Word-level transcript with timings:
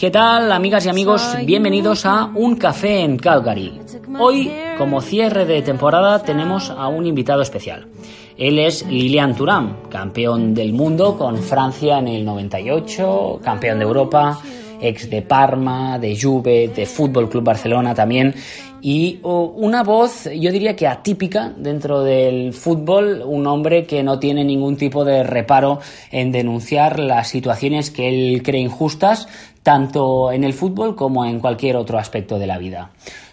¿Qué 0.00 0.10
tal, 0.10 0.50
amigas 0.50 0.86
y 0.86 0.88
amigos? 0.88 1.36
Bienvenidos 1.44 2.06
a 2.06 2.30
Un 2.34 2.56
Café 2.56 3.00
en 3.00 3.18
Calgary. 3.18 3.78
Hoy, 4.18 4.50
como 4.78 5.02
cierre 5.02 5.44
de 5.44 5.60
temporada, 5.60 6.22
tenemos 6.22 6.70
a 6.70 6.88
un 6.88 7.04
invitado 7.04 7.42
especial. 7.42 7.86
Él 8.38 8.58
es 8.58 8.86
Lilian 8.86 9.36
Thuram, 9.36 9.90
campeón 9.90 10.54
del 10.54 10.72
mundo 10.72 11.18
con 11.18 11.36
Francia 11.36 11.98
en 11.98 12.08
el 12.08 12.24
98, 12.24 13.40
campeón 13.44 13.78
de 13.78 13.84
Europa, 13.84 14.40
ex 14.80 15.10
de 15.10 15.20
Parma, 15.20 15.98
de 15.98 16.18
Juve, 16.18 16.68
de 16.74 16.86
Fútbol 16.86 17.28
Club 17.28 17.44
Barcelona 17.44 17.94
también, 17.94 18.34
y 18.82 19.18
una 19.22 19.82
voz, 19.82 20.24
yo 20.24 20.50
diría 20.50 20.74
que 20.74 20.86
atípica 20.86 21.52
dentro 21.54 22.02
del 22.02 22.54
fútbol, 22.54 23.22
un 23.26 23.46
hombre 23.46 23.84
que 23.84 24.02
no 24.02 24.18
tiene 24.18 24.42
ningún 24.42 24.76
tipo 24.76 25.04
de 25.04 25.22
reparo 25.22 25.80
en 26.10 26.32
denunciar 26.32 26.98
las 26.98 27.28
situaciones 27.28 27.90
que 27.90 28.08
él 28.08 28.42
cree 28.42 28.62
injustas, 28.62 29.28
tanto 29.62 30.32
en 30.32 30.44
el 30.44 30.52
fútbol 30.52 30.96
como 30.96 31.24
en 31.24 31.40
cualquier 31.40 31.76
otro 31.76 31.98
aspecto 31.98 32.38
de 32.38 32.46
la 32.46 32.58
vida. 32.58 32.90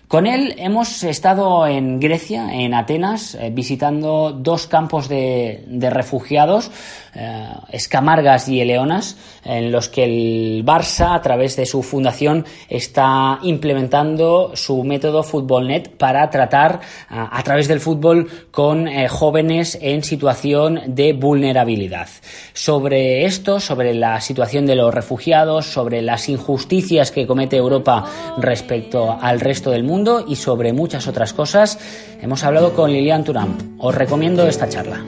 Con 0.08 0.25
él 0.25 0.55
hemos 0.58 1.03
estado 1.03 1.67
en 1.67 2.00
Grecia, 2.00 2.53
en 2.53 2.73
Atenas, 2.73 3.36
eh, 3.36 3.50
visitando 3.52 4.31
dos 4.31 4.66
campos 4.66 5.09
de, 5.09 5.66
refugiados, 5.91 6.72
eh, 7.13 7.50
Escamargas 7.73 8.47
y 8.47 8.61
Eleonas, 8.61 9.17
en 9.44 9.69
los 9.69 9.89
que 9.89 10.05
el 10.05 10.63
Barça, 10.66 11.13
a 11.13 11.22
través 11.22 11.58
de 11.58 11.66
su 11.66 11.83
fundación, 11.83 12.45
está 12.69 13.39
implementando 13.41 14.55
su 14.55 14.81
método 14.85 15.23
FootballNet 15.23 15.97
para 15.97 16.30
tratar 16.30 16.80
a 17.09 17.44
través 17.44 17.67
del 17.67 17.81
fútbol 17.81 18.30
con 18.50 18.88
eh, 18.88 19.09
jóvenes 19.09 19.78
en 19.81 20.05
situación 20.05 20.80
de 20.88 21.11
vulnerabilidad. 21.11 22.08
Sobre 22.53 23.25
esto, 23.25 23.59
sobre 23.59 23.94
la 23.94 24.22
situación 24.22 24.66
de 24.67 24.75
los 24.75 24.94
refugiados, 24.94 25.66
sobre 25.66 26.02
las 26.02 26.30
injusticias 26.30 27.11
que 27.11 27.28
comete 27.28 27.58
Europa 27.58 28.05
respecto 28.38 29.17
al 29.19 29.41
resto 29.41 29.69
del 29.69 29.83
mundo, 29.83 29.97
y 30.28 30.36
sobre 30.36 30.73
muchas 30.73 31.08
otras 31.08 31.34
cosas, 31.34 31.80
hemos 32.22 32.44
hablado 32.44 32.73
con 32.73 32.92
Lilian 32.92 33.23
Turam. 33.23 33.58
Os 33.80 33.95
recomiendo 33.95 34.48
esta 34.48 34.70
charla. 34.70 35.03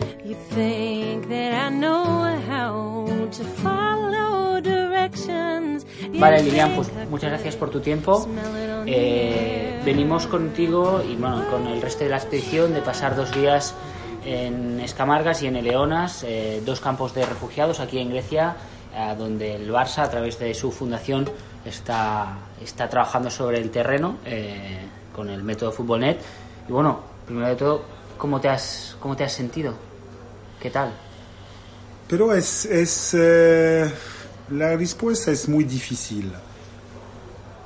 Vale, 6.13 6.43
Lilian, 6.43 6.71
pues 6.75 6.89
muchas 7.09 7.29
gracias 7.29 7.55
por 7.55 7.69
tu 7.69 7.81
tiempo. 7.81 8.27
Eh, 8.87 9.79
venimos 9.85 10.25
contigo 10.25 11.03
y 11.07 11.15
bueno, 11.15 11.45
con 11.51 11.67
el 11.67 11.81
resto 11.81 12.03
de 12.03 12.09
la 12.09 12.17
expedición 12.17 12.73
de 12.73 12.81
pasar 12.81 13.15
dos 13.15 13.31
días 13.31 13.75
en 14.25 14.79
Escamargas 14.79 15.43
y 15.43 15.47
en 15.47 15.55
Eleonas, 15.55 16.23
eh, 16.23 16.63
dos 16.65 16.79
campos 16.79 17.13
de 17.13 17.25
refugiados 17.27 17.79
aquí 17.79 17.99
en 17.99 18.09
Grecia, 18.09 18.55
eh, 18.95 19.13
donde 19.17 19.55
el 19.55 19.71
Barça, 19.71 19.99
a 19.99 20.09
través 20.09 20.39
de 20.39 20.53
su 20.55 20.71
fundación, 20.71 21.29
está, 21.65 22.37
está 22.61 22.89
trabajando 22.89 23.29
sobre 23.29 23.59
el 23.59 23.69
terreno 23.69 24.17
eh, 24.25 24.79
con 25.13 25.29
el 25.29 25.43
método 25.43 25.71
FootballNet. 25.71 26.19
Y 26.67 26.71
bueno, 26.71 27.01
primero 27.25 27.47
de 27.47 27.55
todo, 27.55 27.83
¿cómo 28.17 28.39
te 28.39 28.49
has, 28.49 28.95
cómo 28.99 29.15
te 29.15 29.23
has 29.23 29.33
sentido? 29.33 29.73
¿Qué 30.59 30.69
tal? 30.69 30.91
Pero 32.07 32.33
es, 32.33 32.65
es 32.65 33.15
eh, 33.17 33.91
la 34.51 34.75
respuesta 34.75 35.31
es 35.31 35.47
muy 35.47 35.63
difícil, 35.63 36.31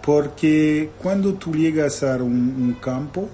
porque 0.01 0.91
cuando 1.01 1.33
tú 1.35 1.53
llegas 1.53 2.03
a 2.03 2.17
un, 2.17 2.77
campo, 2.81 3.29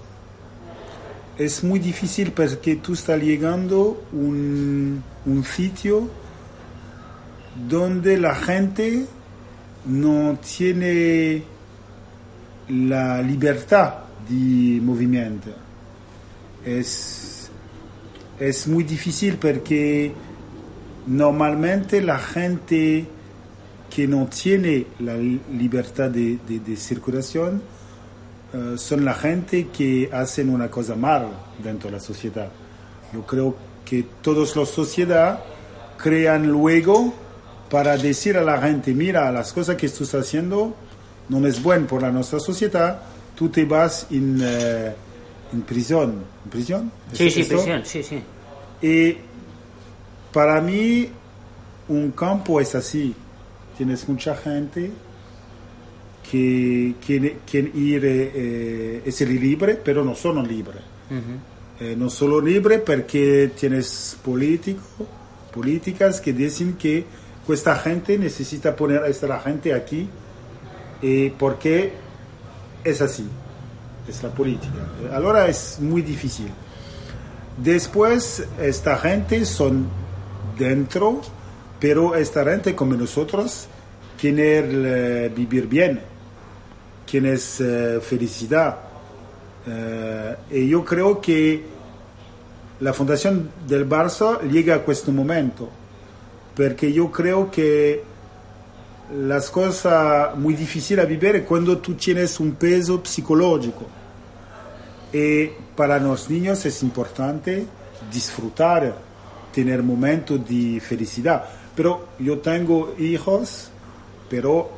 es 1.38 1.64
muy 1.64 1.80
difícil 1.80 2.32
porque 2.32 2.76
tú 2.76 2.94
estás 2.94 3.22
llegando 3.22 4.04
a 4.12 4.16
un, 4.16 5.04
un 5.26 5.44
sitio 5.44 6.10
donde 7.68 8.18
la 8.18 8.36
gente 8.36 9.08
no 9.86 10.38
tiene 10.38 11.44
la 12.70 13.22
libertad 13.22 13.96
de 14.30 14.80
movimiento. 14.82 15.50
Es, 16.66 17.50
es 18.40 18.68
muy 18.68 18.84
difícil 18.84 19.38
porque 19.38 20.12
normalmente 21.08 22.02
la 22.02 22.20
gente 22.20 23.08
que 23.90 24.08
no 24.08 24.28
tiene 24.28 24.86
la 25.00 25.18
libertad 25.18 26.10
de, 26.12 26.38
circulación 26.78 27.62
eh, 28.54 28.76
son 28.78 29.04
la 29.04 29.14
gente 29.14 29.68
que 29.68 30.10
hacen 30.14 30.50
una 30.50 30.70
cosa 30.70 30.96
mal 30.96 31.28
dentro 31.64 31.90
de 31.90 31.98
la 31.98 32.02
sociedad. 32.02 32.50
Yo 33.14 33.26
creo 33.26 33.56
que 33.84 34.06
todas 34.22 34.56
las 34.56 34.70
sociedades 34.70 35.40
crean 35.98 36.48
luego 36.48 37.14
para 37.70 37.98
decir 37.98 38.38
a 38.38 38.44
la 38.44 38.60
gente, 38.62 38.94
mira, 38.94 39.32
las 39.32 39.54
cosas 39.54 39.76
que 39.76 39.86
estás 39.86 40.14
haciendo 40.16 40.76
no 41.30 41.46
es 41.46 41.62
bueno 41.62 41.86
para 41.88 42.12
nuestra 42.12 42.40
sociedad, 42.40 43.02
tú 43.36 43.50
te 43.50 43.64
vas 43.66 44.08
en, 44.10 44.40
eh, 44.42 44.94
en 45.54 45.62
prisión. 45.62 46.24
¿En 46.44 46.50
prisión? 46.50 46.92
Sí, 47.14 47.30
sí, 47.30 47.44
prisión, 47.44 47.86
sí, 47.86 48.04
sí. 48.04 48.22
Y 48.82 49.18
para 50.34 50.60
mí 50.62 51.10
un 51.88 52.12
campo 52.12 52.60
es 52.60 52.74
así. 52.76 53.14
Tienes 53.78 54.10
mucha 54.10 54.36
gente 54.36 54.92
que 56.30 56.96
quiere, 57.06 57.38
ir, 57.74 58.06
eh, 58.06 59.02
eh, 59.06 59.12
ser 59.12 59.30
libre, 59.30 59.76
pero 59.76 60.04
no 60.04 60.16
son 60.16 60.48
libres. 60.48 60.84
no 61.98 62.10
solo 62.10 62.42
libre 62.42 62.80
porque 62.80 63.52
tienes 63.58 64.18
políticos, 64.24 64.84
políticas 65.54 66.20
que 66.20 66.34
dicen 66.34 66.74
que 66.74 67.06
esta 67.54 67.76
gente 67.76 68.18
necesita 68.18 68.76
poner 68.76 69.04
a 69.04 69.08
esta 69.08 69.40
gente 69.40 69.74
aquí 69.74 70.10
eh, 71.02 71.34
porque 71.38 71.94
es 72.84 73.02
así, 73.02 73.28
es 74.08 74.22
la 74.22 74.30
política. 74.30 74.74
Ahora 75.14 75.48
es 75.48 75.78
muy 75.80 76.02
difícil. 76.02 76.50
Después, 77.58 78.46
esta 78.60 78.98
gente 78.98 79.46
son 79.46 79.88
dentro, 80.58 81.22
pero 81.80 82.16
esta 82.16 82.44
gente 82.44 82.76
como 82.76 82.96
nosotros 82.96 83.68
quiere 84.20 84.60
eh, 85.26 85.30
vivir 85.30 85.68
bien, 85.68 86.02
quiere 87.10 87.36
eh, 87.36 88.00
felicidad. 88.02 88.78
y 90.50 90.68
yo 90.68 90.84
creo 90.84 91.22
que 91.22 91.64
la 92.80 92.92
fundación 92.92 93.52
del 93.68 93.88
Barça 93.88 94.42
llega 94.42 94.76
a 94.76 94.92
este 94.92 95.12
momento 95.12 95.70
porque 96.60 96.92
yo 96.92 97.10
creo 97.10 97.50
que 97.50 98.04
las 99.16 99.50
cosas 99.50 100.36
muy 100.36 100.56
difíciles 100.56 101.06
a 101.06 101.08
vivir 101.08 101.38
es 101.38 101.44
cuando 101.44 101.78
tú 101.78 101.94
tienes 101.94 102.38
un 102.42 102.52
peso 102.56 103.02
psicológico. 103.02 103.86
Y 105.14 105.48
para 105.74 105.98
los 106.00 106.30
niños 106.30 106.66
es 106.66 106.84
importante 106.84 107.66
disfrutar, 108.12 108.94
tener 109.54 109.82
momentos 109.82 110.42
de 110.50 110.82
felicidad. 110.82 111.46
Pero 111.74 112.10
yo 112.20 112.40
tengo 112.40 112.94
hijos, 113.00 113.70
pero 114.30 114.70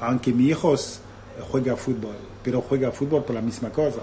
aunque 0.00 0.32
mis 0.32 0.50
hijos 0.50 1.00
juegan 1.50 1.76
fútbol, 1.76 2.14
pero 2.44 2.60
juega 2.60 2.92
fútbol 2.92 3.24
por 3.24 3.34
la 3.34 3.42
misma 3.42 3.70
cosa. 3.70 4.02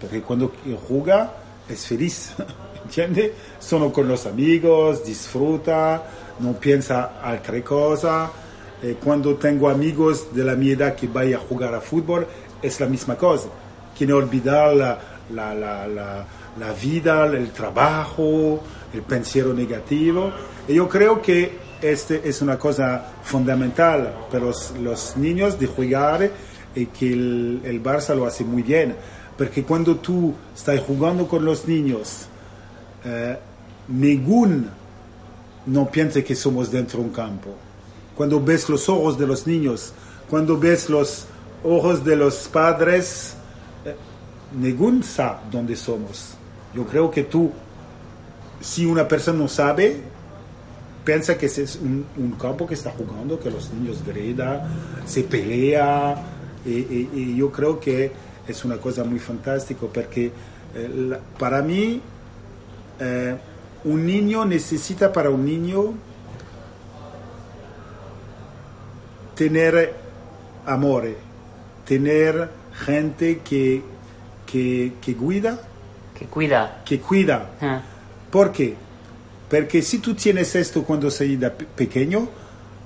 Porque 0.00 0.22
cuando 0.22 0.50
juega 0.88 1.34
es 1.68 1.84
feliz, 1.84 2.32
¿entiendes? 2.82 3.32
Son 3.60 3.90
con 3.90 4.08
los 4.08 4.24
amigos, 4.24 5.04
disfruta 5.04 6.02
no 6.42 6.52
piensa 6.54 7.12
otra 7.24 7.62
cosa. 7.62 8.30
Eh, 8.82 8.96
cuando 9.02 9.36
tengo 9.36 9.68
amigos 9.68 10.34
de 10.34 10.44
la 10.44 10.56
mi 10.56 10.70
edad 10.70 10.96
que 10.96 11.06
vayan 11.06 11.40
a 11.40 11.44
jugar 11.44 11.74
a 11.74 11.80
fútbol, 11.80 12.26
es 12.60 12.80
la 12.80 12.86
misma 12.86 13.16
cosa. 13.16 13.48
Quieren 13.96 14.16
olvidar 14.16 14.74
la, 14.74 14.98
la, 15.32 15.54
la, 15.54 15.86
la, 16.58 16.72
vida, 16.82 17.26
el 17.26 17.50
trabajo, 17.52 18.60
el 18.92 19.02
pensiero 19.02 19.54
negativo. 19.54 20.32
Y 20.66 20.74
yo 20.74 20.88
creo 20.88 21.22
que 21.22 21.58
este 21.80 22.28
es 22.28 22.42
una 22.42 22.58
cosa 22.58 23.04
fundamental 23.22 24.12
para 24.30 24.44
los, 24.44 24.72
los 24.80 25.16
niños 25.16 25.58
de 25.58 25.66
jugar 25.66 26.30
y 26.74 26.86
que 26.86 27.12
el, 27.12 27.60
el 27.64 27.82
Barça 27.82 28.14
lo 28.14 28.26
hace 28.26 28.44
muy 28.44 28.62
bien. 28.62 28.96
porque 29.36 29.62
cuando 29.62 29.96
tú 29.96 30.34
estás 30.54 30.80
jugando 30.80 31.26
con 31.26 31.44
los 31.44 31.66
niños, 31.66 32.26
eh, 33.04 33.36
ningún 33.88 34.70
no 35.66 35.90
piensa 35.90 36.22
que 36.22 36.34
somos 36.34 36.70
dentro 36.70 36.98
de 37.00 37.06
un 37.06 37.12
campo. 37.12 37.50
Cuando 38.16 38.40
ves 38.40 38.68
los 38.68 38.88
ojos 38.88 39.18
de 39.18 39.26
los 39.26 39.46
niños, 39.46 39.92
cuando 40.28 40.58
ves 40.58 40.88
los 40.88 41.26
ojos 41.64 42.04
de 42.04 42.16
los 42.16 42.48
padres, 42.48 43.34
eh, 43.84 43.94
ningún 44.58 45.02
sabe 45.02 45.38
dónde 45.50 45.76
somos. 45.76 46.34
Yo 46.74 46.84
creo 46.86 47.10
que 47.10 47.24
tú, 47.24 47.50
si 48.60 48.86
una 48.86 49.06
persona 49.06 49.38
no 49.38 49.48
sabe, 49.48 50.00
piensa 51.04 51.36
que 51.36 51.46
es 51.46 51.78
un, 51.80 52.36
campo 52.40 52.66
que 52.66 52.74
está 52.74 52.90
jugando, 52.90 53.38
que 53.38 53.50
los 53.50 53.72
niños 53.72 54.02
gritan, 54.06 54.62
se 55.06 55.22
pelea, 55.24 56.16
y, 56.64 57.36
yo 57.36 57.50
creo 57.50 57.80
que 57.80 58.12
es 58.46 58.64
una 58.64 58.76
cosa 58.76 59.04
muy 59.04 59.18
fantástica 59.18 59.86
porque 59.92 60.32
eh, 60.74 61.18
para 61.38 61.60
mí 61.60 62.00
eh, 63.00 63.36
un 63.84 64.06
niño 64.06 64.44
necesita 64.44 65.12
para 65.12 65.30
un 65.30 65.44
niño 65.44 65.94
tener 69.34 69.94
amor, 70.66 71.04
tener 71.86 72.48
gente 72.84 73.40
que, 73.40 73.82
que, 74.46 74.94
que 75.00 75.14
cuida, 75.16 75.58
Que 76.18 76.26
cuida. 76.26 76.82
que 76.84 77.00
cuida. 77.00 77.50
Ah, 77.60 77.80
¿Por 78.30 78.52
qué? 78.52 78.74
Porque 79.50 79.82
si 79.82 79.98
tú 79.98 80.14
tienes 80.14 80.54
esto 80.54 80.82
cuando 80.84 81.08
da 81.10 81.50
pe- 81.50 81.66
pequeño, 81.66 82.28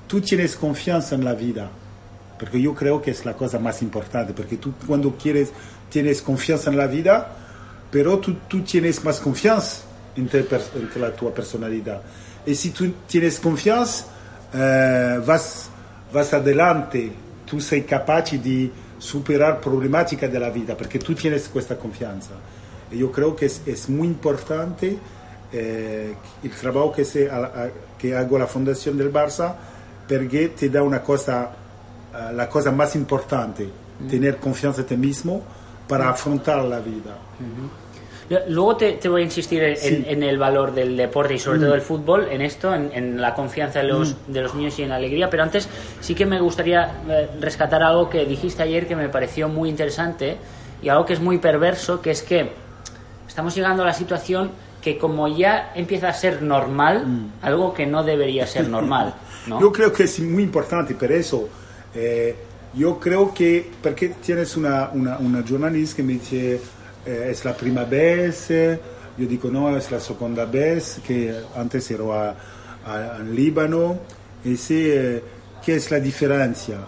tú 0.09 0.21
tienes 0.21 0.57
confianza 0.57 1.15
en 1.15 1.25
la 1.25 1.35
vida. 1.35 1.69
Porque 2.39 2.61
yo 2.61 2.75
creo 2.75 3.01
que 3.01 3.11
es 3.13 3.25
la 3.25 3.35
cosa 3.35 3.59
más 3.59 3.81
importante, 3.83 4.33
porque 4.35 4.57
tú 4.57 4.73
cuando 4.87 5.17
quieres, 5.17 5.51
tienes 5.91 6.21
confianza 6.21 6.71
en 6.71 6.77
la 6.77 6.87
vida, 6.87 7.29
pero 7.91 8.19
tú, 8.19 8.35
tú 8.49 8.61
tienes 8.63 9.03
más 9.05 9.21
confianza 9.21 9.83
entre, 10.17 10.41
entre 10.75 11.01
la 11.01 11.11
tua 11.15 11.33
personalidad. 11.35 12.01
Y 12.47 12.55
si 12.55 12.71
tú 12.71 12.91
tienes 13.07 13.39
confianza, 13.41 14.07
eh, 14.55 15.21
vas, 15.27 15.69
vas 16.13 16.33
adelante, 16.33 17.13
tú 17.45 17.61
sei 17.61 17.83
capace 17.83 18.39
di 18.39 18.71
superar 18.99 19.61
problemáticas 19.61 20.31
de 20.33 20.39
la 20.39 20.51
vida, 20.51 20.77
porque 20.77 20.99
tú 20.99 21.15
tienes 21.15 21.51
esta 21.55 21.77
confianza. 21.77 22.31
Y 22.91 22.99
yo 22.99 23.11
creo 23.13 23.35
que 23.35 23.47
es, 23.47 23.61
es 23.67 23.89
muy 23.89 24.07
importante 24.09 24.97
eh, 25.53 26.15
el 26.43 26.51
trabajo 26.53 26.93
que, 26.93 27.05
se, 27.05 27.29
a- 27.31 27.37
a- 27.45 27.69
que 27.99 28.17
hago 28.17 28.39
la 28.39 28.47
Fundación 28.47 28.97
del 28.97 29.13
Barça, 29.13 29.55
porque 30.09 30.49
te 30.51 30.69
da 30.71 30.83
una 30.83 31.03
cosa, 31.03 31.51
eh, 32.15 32.33
la 32.33 32.49
cosa 32.49 32.71
más 32.71 32.95
importante, 32.97 33.69
tener 34.09 34.37
confianza 34.39 34.83
en 34.83 34.87
ti 34.87 34.97
mismo 34.97 35.43
para 35.89 36.11
afrontar 36.11 36.65
la 36.65 36.79
vida. 36.81 37.17
Luego 38.49 38.77
te, 38.77 38.93
te 38.95 39.09
voy 39.09 39.23
a 39.23 39.25
insistir 39.25 39.63
en, 39.63 39.77
Sí. 39.77 40.05
en 40.09 40.23
el 40.23 40.37
valor 40.37 40.75
del 40.75 40.97
deporte 40.97 41.35
y 41.35 41.39
sobre 41.39 41.61
todo 41.61 41.71
del 41.73 41.81
fútbol, 41.81 42.27
en 42.31 42.43
esto, 42.43 42.75
en, 42.75 42.91
en 42.93 43.21
la 43.21 43.35
confianza 43.35 43.79
de 43.81 43.85
los, 43.87 44.17
de 44.27 44.41
los 44.43 44.55
niños 44.55 44.77
y 44.79 44.83
en 44.83 44.89
la 44.89 44.97
alegría. 44.97 45.31
Pero 45.31 45.45
antes 45.45 45.69
sí 46.01 46.15
que 46.15 46.27
me 46.27 46.41
gustaría 46.41 46.91
eh, 47.09 47.29
rescatar 47.41 47.83
algo 47.85 48.11
que 48.11 48.25
dijiste 48.25 48.63
ayer 48.65 48.89
que 48.89 48.97
me 48.97 49.09
pareció 49.09 49.49
muy 49.49 49.69
interesante 49.69 50.37
y 50.83 50.89
algo 50.89 51.07
que 51.07 51.13
es 51.13 51.21
muy 51.21 51.39
perverso, 51.39 52.01
que 52.03 52.11
es 52.11 52.23
que 52.23 52.51
estamos 53.29 53.55
llegando 53.55 53.85
a 53.85 53.87
la 53.87 53.93
situación 53.95 54.51
que 54.83 54.99
como 54.99 55.27
ya 55.29 55.73
empieza 55.75 56.09
a 56.09 56.13
ser 56.13 56.43
normal, 56.43 57.05
algo 57.43 57.75
que 57.75 57.87
no 57.87 58.03
debería 58.05 58.47
ser 58.47 58.69
normal. 58.77 59.15
¿no? 59.47 59.61
Yo 59.61 59.73
creo 59.73 59.93
que 59.93 60.05
es 60.05 60.19
muy 60.21 60.43
importante, 60.43 60.95
por 60.95 61.13
eso 61.13 61.49
eh, 61.95 62.35
yo 62.75 62.99
creo 63.01 63.33
que, 63.33 63.71
porque 63.83 64.11
tienes 64.25 64.57
una, 64.57 64.91
una, 64.93 65.19
una 65.19 65.45
jornalista 65.49 65.97
que 65.97 66.03
me 66.03 66.13
dice, 66.15 66.61
eh, 67.07 67.29
es 67.31 67.45
la 67.45 67.57
prima 67.57 67.85
vez, 67.85 68.51
eh, 68.51 68.79
yo 69.17 69.27
digo, 69.27 69.49
no, 69.51 69.77
es 69.77 69.91
la 69.91 70.01
segunda 70.01 70.45
vez, 70.45 71.01
que 71.07 71.35
antes 71.57 71.91
ero 71.91 72.13
a, 72.13 72.35
a- 72.85 73.17
en 73.21 73.35
Líbano, 73.35 73.99
y 74.45 74.51
dice, 74.51 75.17
eh, 75.17 75.23
¿qué 75.65 75.77
es 75.77 75.91
la 75.91 75.99
diferencia? 76.01 76.79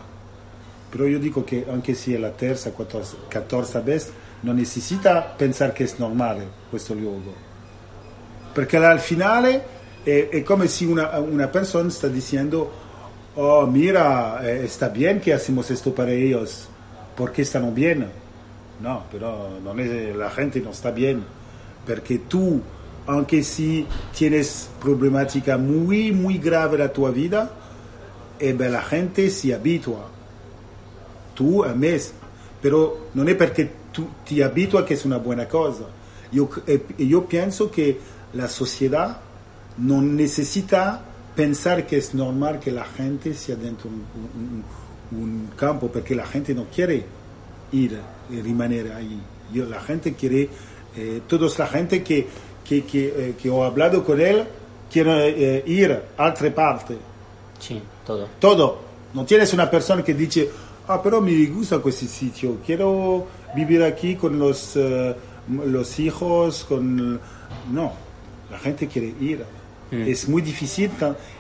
Pero 0.91 1.07
yo 1.07 1.19
digo 1.19 1.45
que 1.45 1.67
aunque 1.71 1.95
sea 1.95 2.19
la 2.19 2.33
tercera, 2.33 2.75
catorce, 2.77 3.17
catorce 3.29 3.81
vez, 3.81 4.11
no 4.43 4.55
necesita 4.55 5.37
pensar 5.37 5.73
que 5.75 5.85
es 5.85 5.99
normal 5.99 6.39
questo 6.71 6.95
luogo. 6.95 7.35
Perché 8.55 8.77
al 8.79 9.01
finale 9.01 9.63
è, 10.05 10.29
è 10.31 10.43
come 10.43 10.67
se 10.69 10.85
una, 10.87 11.19
una 11.19 11.49
persona 11.49 11.91
sta 11.91 12.09
dicendo, 12.09 12.71
oh 13.35 13.67
mira, 13.67 14.41
eh, 14.43 14.65
está 14.65 14.89
bien 14.89 15.21
que 15.21 15.33
hacemos 15.33 15.71
esto 15.71 15.93
para 15.93 16.11
ellos, 16.11 16.69
porque 17.17 17.45
stanno 17.45 17.71
bien. 17.71 18.07
No, 18.81 19.05
pero 19.11 19.59
no 19.63 19.79
es- 19.79 20.15
la 20.17 20.31
gente 20.31 20.61
no 20.61 20.71
está 20.71 20.91
bien, 20.91 21.23
porque 21.87 22.19
tú, 22.21 22.61
aunque 23.07 23.43
si 23.43 23.87
tienes 24.17 24.69
problemática 24.81 25.57
muy, 25.59 26.13
muy 26.13 26.39
grave 26.39 26.83
en 26.83 26.93
tua 26.93 27.11
vida, 27.11 27.51
eh, 28.39 28.55
la 28.59 28.83
gente 28.83 29.31
si 29.31 29.53
abitua. 29.53 30.09
Tú 31.35 31.65
a 31.65 31.75
mes, 31.75 32.13
pero 32.63 33.09
no 33.15 33.25
es 33.29 33.35
porque 33.37 33.71
tú 33.93 34.07
te 34.29 34.43
habituas 34.45 34.85
que 34.85 34.95
es 34.95 35.05
una 35.05 35.19
buena 35.19 35.49
cosa. 35.49 35.85
Yo, 36.31 36.49
eh, 36.67 36.85
yo 36.99 37.27
pienso 37.27 37.71
que 37.71 37.99
la 38.35 38.49
sociedad 38.49 39.21
no 39.79 40.03
necesita 40.03 41.01
pensar 41.35 41.87
que 41.87 41.97
es 41.99 42.15
normal 42.15 42.59
que 42.61 42.71
la 42.73 42.85
gente 42.85 43.33
sea 43.35 43.57
dentro 43.57 43.89
de 43.91 45.17
un 45.17 45.49
campo, 45.57 45.89
porque 45.89 46.15
la 46.15 46.27
gente 46.27 46.55
no 46.55 46.65
quiere 46.65 47.05
ir 47.73 47.99
y 48.31 48.41
rimanere 48.41 48.93
ahí. 48.93 49.19
Yo, 49.53 49.65
la 49.67 49.81
gente 49.81 50.15
quiere, 50.15 50.49
eh, 50.97 51.21
toda 51.27 51.49
la 51.59 51.67
gente 51.67 52.03
que, 52.03 52.27
que, 52.65 52.85
que, 52.85 53.07
eh, 53.09 53.35
que 53.41 53.49
he 53.49 53.65
hablado 53.65 54.05
con 54.05 54.21
él, 54.21 54.45
quiere 54.91 55.57
eh, 55.59 55.65
ir 55.67 55.99
a 56.17 56.29
otra 56.31 56.55
parte. 56.55 56.97
Sí, 57.59 57.81
todo. 58.07 58.29
Todo. 58.39 58.79
No 59.15 59.25
tienes 59.25 59.53
una 59.55 59.71
persona 59.71 60.03
que 60.03 60.13
dice, 60.15 60.49
ah, 60.89 61.01
pero 61.03 61.21
me 61.21 61.47
gusta 61.47 61.81
este 61.87 62.07
sitio, 62.07 62.59
quiero 62.65 63.27
vivir 63.57 63.83
aquí 63.83 64.15
con 64.17 64.39
los, 64.39 64.77
eh, 64.77 65.15
los 65.67 65.99
hijos, 65.99 66.65
con... 66.69 67.19
No, 67.73 67.93
la 68.51 68.59
gente 68.59 68.87
quiere 68.87 69.15
ir. 69.21 69.45
Es 69.91 70.29
muy 70.29 70.43
difícil 70.43 70.91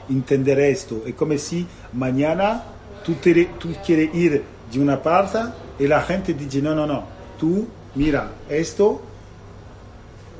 entender 0.08 0.58
esto. 0.60 1.02
Es 1.06 1.14
como 1.14 1.36
si 1.36 1.66
mañana 1.92 2.64
tú, 3.04 3.12
te- 3.14 3.50
tú 3.58 3.68
quieres 3.84 4.14
ir 4.14 4.42
de 4.72 4.80
una 4.80 5.02
parte 5.02 5.38
y 5.78 5.86
la 5.86 6.02
gente 6.02 6.34
dice, 6.34 6.60
no, 6.60 6.74
no, 6.74 6.86
no, 6.86 7.04
tú, 7.38 7.66
mira, 7.94 8.32
esto, 8.48 9.00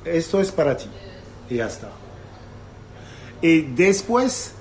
esto 0.05 0.41
es 0.41 0.51
para 0.51 0.77
ti. 0.77 0.87
Y 1.49 1.57
ya 1.57 1.67
está. 1.67 1.89
Y 3.41 3.63
después, 3.63 4.53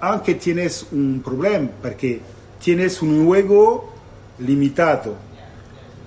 aunque 0.00 0.34
tienes 0.34 0.86
un 0.92 1.22
problema, 1.24 1.70
porque 1.80 2.20
tienes 2.62 3.00
un 3.00 3.26
juego 3.26 3.92
limitado, 4.38 5.14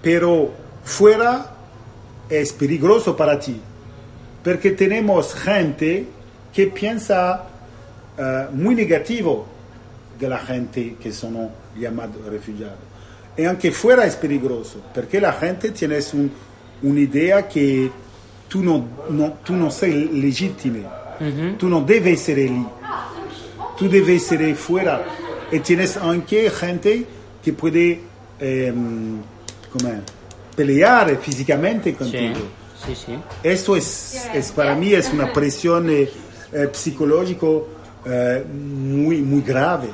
pero 0.01 0.51
fuera 0.83 1.55
es 2.29 2.53
peligroso 2.53 3.17
para 3.17 3.39
ti, 3.39 3.59
porque 4.43 4.71
tenemos 4.71 5.33
gente 5.33 6.07
que 6.53 6.67
piensa 6.67 7.43
eh, 8.17 8.47
muy 8.51 8.75
negativo 8.75 9.45
de 10.19 10.29
la 10.29 10.37
gente 10.37 10.95
que 11.01 11.11
son 11.11 11.49
llamados 11.75 12.23
refugiados. 12.27 12.90
Y 13.37 13.45
aunque 13.45 13.71
fuera 13.71 14.05
es 14.05 14.15
peligroso, 14.15 14.81
porque 14.93 15.19
la 15.21 15.33
gente 15.33 15.71
tiene 15.71 15.97
un- 16.13 16.31
una 16.83 16.99
idea 16.99 17.47
que 17.47 17.89
tú 18.49 18.61
no, 18.63 18.85
no, 19.09 19.33
tú 19.43 19.53
no 19.53 19.71
sei 19.71 20.09
legítimo, 20.11 20.89
tú 21.57 21.69
no 21.69 21.81
debes 21.81 22.21
ser 22.21 22.37
allí, 22.39 22.65
tú 23.77 23.87
debes 23.89 24.23
ser 24.25 24.55
fuera. 24.55 25.03
Y 25.51 25.59
tienes 25.59 25.97
aunque 25.97 26.49
gente 26.49 27.05
que 27.43 27.53
puede 27.53 28.01
em, 28.39 29.19
¿cómo? 29.71 29.93
pelear 30.55 31.15
físicamente 31.17 31.91
Sí, 31.91 31.95
contigo. 31.95 32.39
sí, 32.85 32.95
sí. 32.95 33.13
Esto 33.43 33.75
es, 33.75 34.27
es 34.33 34.51
para 34.51 34.75
mí 34.75 34.93
es 34.93 35.11
una 35.13 35.31
presión 35.31 35.89
eh, 35.89 36.09
eh, 36.51 36.69
psicológica 36.73 37.45
eh, 38.05 38.43
muy, 38.51 39.21
muy 39.21 39.41
grave. 39.41 39.89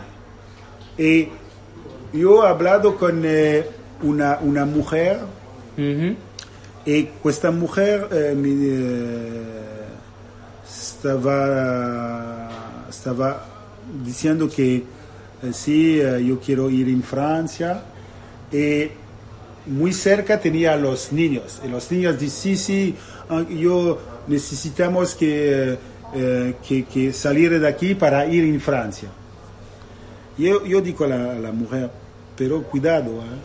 Y 0.98 1.27
yo 2.14 2.44
he 2.44 2.48
hablado 2.48 2.96
con 2.96 3.22
eh, 3.26 3.66
una, 4.02 4.40
una 4.42 4.66
mujer 4.66 5.20
y 6.86 7.10
esta 7.26 7.52
mujer 7.52 8.08
eh, 8.12 8.34
me, 8.36 8.50
eh, 8.50 9.44
estaba, 10.68 12.50
estaba 12.90 13.46
diciendo 14.04 14.50
que 14.50 14.84
sí, 15.52 16.02
yo 16.26 16.40
quiero 16.40 16.70
ir 16.70 16.90
en 16.90 17.04
Francia 17.04 17.84
y 18.52 18.88
muy 19.68 19.94
cerca 19.94 20.40
tenía 20.40 20.74
a 20.74 20.78
los 20.78 21.12
niños 21.12 21.62
y 21.64 21.68
los 21.68 21.92
niños 21.92 22.20
dicen 22.20 22.58
sí, 22.58 22.58
sí, 22.58 22.96
ah, 23.30 23.44
yo 23.48 24.00
necesitamos 24.28 25.14
que, 25.14 25.78
que, 26.68 26.86
que 26.86 27.14
salir 27.14 27.60
de 27.60 27.68
aquí 27.68 27.94
para 27.94 28.26
ir 28.26 28.46
en 28.46 28.60
Francia. 28.60 29.10
Yo, 30.38 30.65
yo 30.65 30.82
digo 30.82 31.06
a 31.06 31.08
la, 31.08 31.32
a 31.32 31.39
la 31.39 31.51
mujer, 31.51 31.89
pero 32.36 32.62
cuidado, 32.63 33.22
¿eh? 33.22 33.38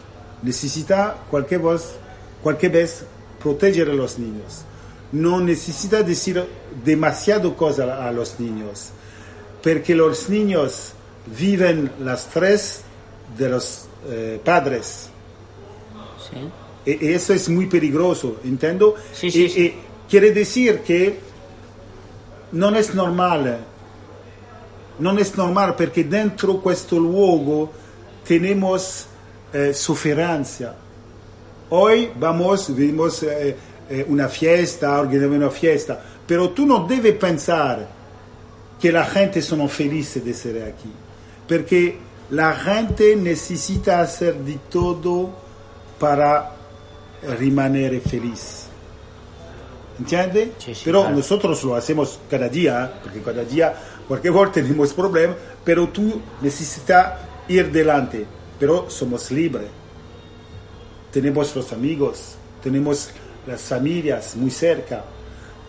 necesita 0.43 1.17
cualquier 1.31 1.61
vez, 1.61 1.95
cualquier 2.43 2.73
vez 2.73 3.05
proteger 3.43 3.89
a 3.91 3.95
los 3.95 4.19
niños. 4.19 4.65
No 5.13 5.41
necesita 5.41 6.03
decir 6.03 6.43
demasiado 6.85 7.55
cosas 7.57 7.89
a, 7.89 8.09
a 8.09 8.13
los 8.13 8.39
niños, 8.41 8.91
porque 9.63 9.95
los 9.95 10.29
niños 10.29 10.93
viven 11.39 11.91
las 12.01 12.29
tres 12.29 12.83
de 13.37 13.49
los 13.49 13.87
eh, 14.09 14.41
padres. 14.45 15.09
Sí. 16.31 16.37
E- 16.85 16.99
e 17.01 17.15
eso 17.15 17.33
es 17.33 17.49
muy 17.49 17.67
peligroso, 17.67 18.41
¿entiendo? 18.45 18.97
Sí, 19.13 19.31
sí, 19.31 19.49
sí. 19.49 19.67
e 19.67 19.75
quiere 20.09 20.33
decir 20.33 20.81
que 20.81 21.19
non 22.51 22.75
è 22.75 22.85
normale, 22.93 23.72
non 25.03 25.19
è 25.19 25.29
normale 25.35 25.73
perché 25.73 26.07
dentro 26.07 26.59
questo 26.59 26.97
luogo 26.97 27.71
tenemos 28.25 29.07
eh, 29.53 29.73
sofferenza. 29.73 30.77
Hoy 31.69 32.13
vamos, 32.17 32.73
vimos 32.73 33.23
eh, 33.23 33.57
eh, 33.89 34.05
una 34.09 34.29
fiesta, 34.29 35.01
organizamos 35.01 35.37
una 35.37 35.51
fiesta, 35.51 36.01
pero 36.25 36.51
tú 36.51 36.65
no 36.65 36.87
debes 36.87 37.15
pensar 37.17 37.89
que 38.79 38.93
la 38.93 39.05
gente 39.05 39.43
sono 39.43 39.67
felice 39.67 40.21
de 40.21 40.35
ser 40.35 40.63
aquí, 40.63 40.93
perché 41.47 41.99
la 42.31 42.55
gente 42.55 43.17
necesita 43.17 44.01
hacer 44.01 44.37
de 44.37 44.59
todo 44.71 45.31
para 45.99 46.53
rimanere 47.39 48.01
feliz. 48.01 48.69
¿Entiende? 49.99 50.53
Sí, 50.59 50.75
sí, 50.75 50.83
pero 50.85 51.03
claro. 51.03 51.17
nosotros 51.17 51.63
lo 51.65 51.75
hacemos 51.77 52.19
cada 52.29 52.49
día, 52.49 53.01
porque 53.03 53.21
cada 53.21 53.45
día, 53.45 53.75
cualquier 54.09 54.33
volta 54.33 54.55
tenemos 54.55 54.93
problemas, 54.93 55.37
pero 55.65 55.89
tú 55.89 56.21
necesitas 56.41 57.15
ir 57.49 57.71
delante, 57.71 58.27
pero 58.59 58.89
somos 58.91 59.31
libres. 59.31 59.69
Tenemos 61.11 61.55
los 61.55 61.73
amigos, 61.73 62.37
tenemos 62.63 63.11
las 63.47 63.61
familias 63.61 64.37
muy 64.37 64.51
cerca. 64.51 65.05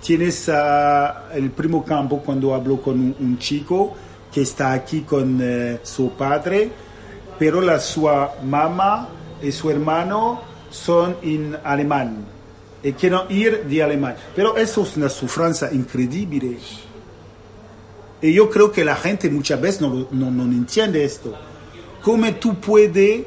Tienes 0.01 0.49
ah, 0.49 1.29
el 1.33 1.51
primo 1.51 1.83
campo 1.83 2.21
cuando 2.23 2.53
hablo 2.53 2.81
con 2.81 2.99
un, 2.99 3.15
un 3.19 3.37
chico 3.37 3.93
que 4.33 4.41
está 4.41 4.73
aquí 4.73 5.01
con 5.01 5.39
eh, 5.41 5.79
su 5.83 6.11
padre, 6.11 6.69
pero 7.37 7.61
la 7.61 7.79
sua 7.79 8.35
mamá 8.43 9.09
y 9.41 9.51
su 9.51 9.69
hermano 9.69 10.41
son 10.71 11.17
en 11.21 11.57
alemán 11.63 12.25
y 12.83 12.91
quieren 12.93 13.21
ir 13.29 13.63
de 13.63 13.81
alemán. 13.81 14.15
Pero 14.35 14.57
eso 14.57 14.83
es 14.83 14.97
una 14.97 15.09
sufrancia 15.09 15.71
increíble. 15.71 16.57
Y 18.23 18.31
yo 18.31 18.49
creo 18.49 18.71
que 18.71 18.85
la 18.85 18.95
gente 18.95 19.29
muchas 19.29 19.59
veces 19.59 19.81
no, 19.81 20.07
no, 20.11 20.31
no 20.31 20.43
entiende 20.43 21.03
esto. 21.03 21.35
¿Cómo 22.01 22.33
tú 22.35 22.55
puedes 22.55 23.25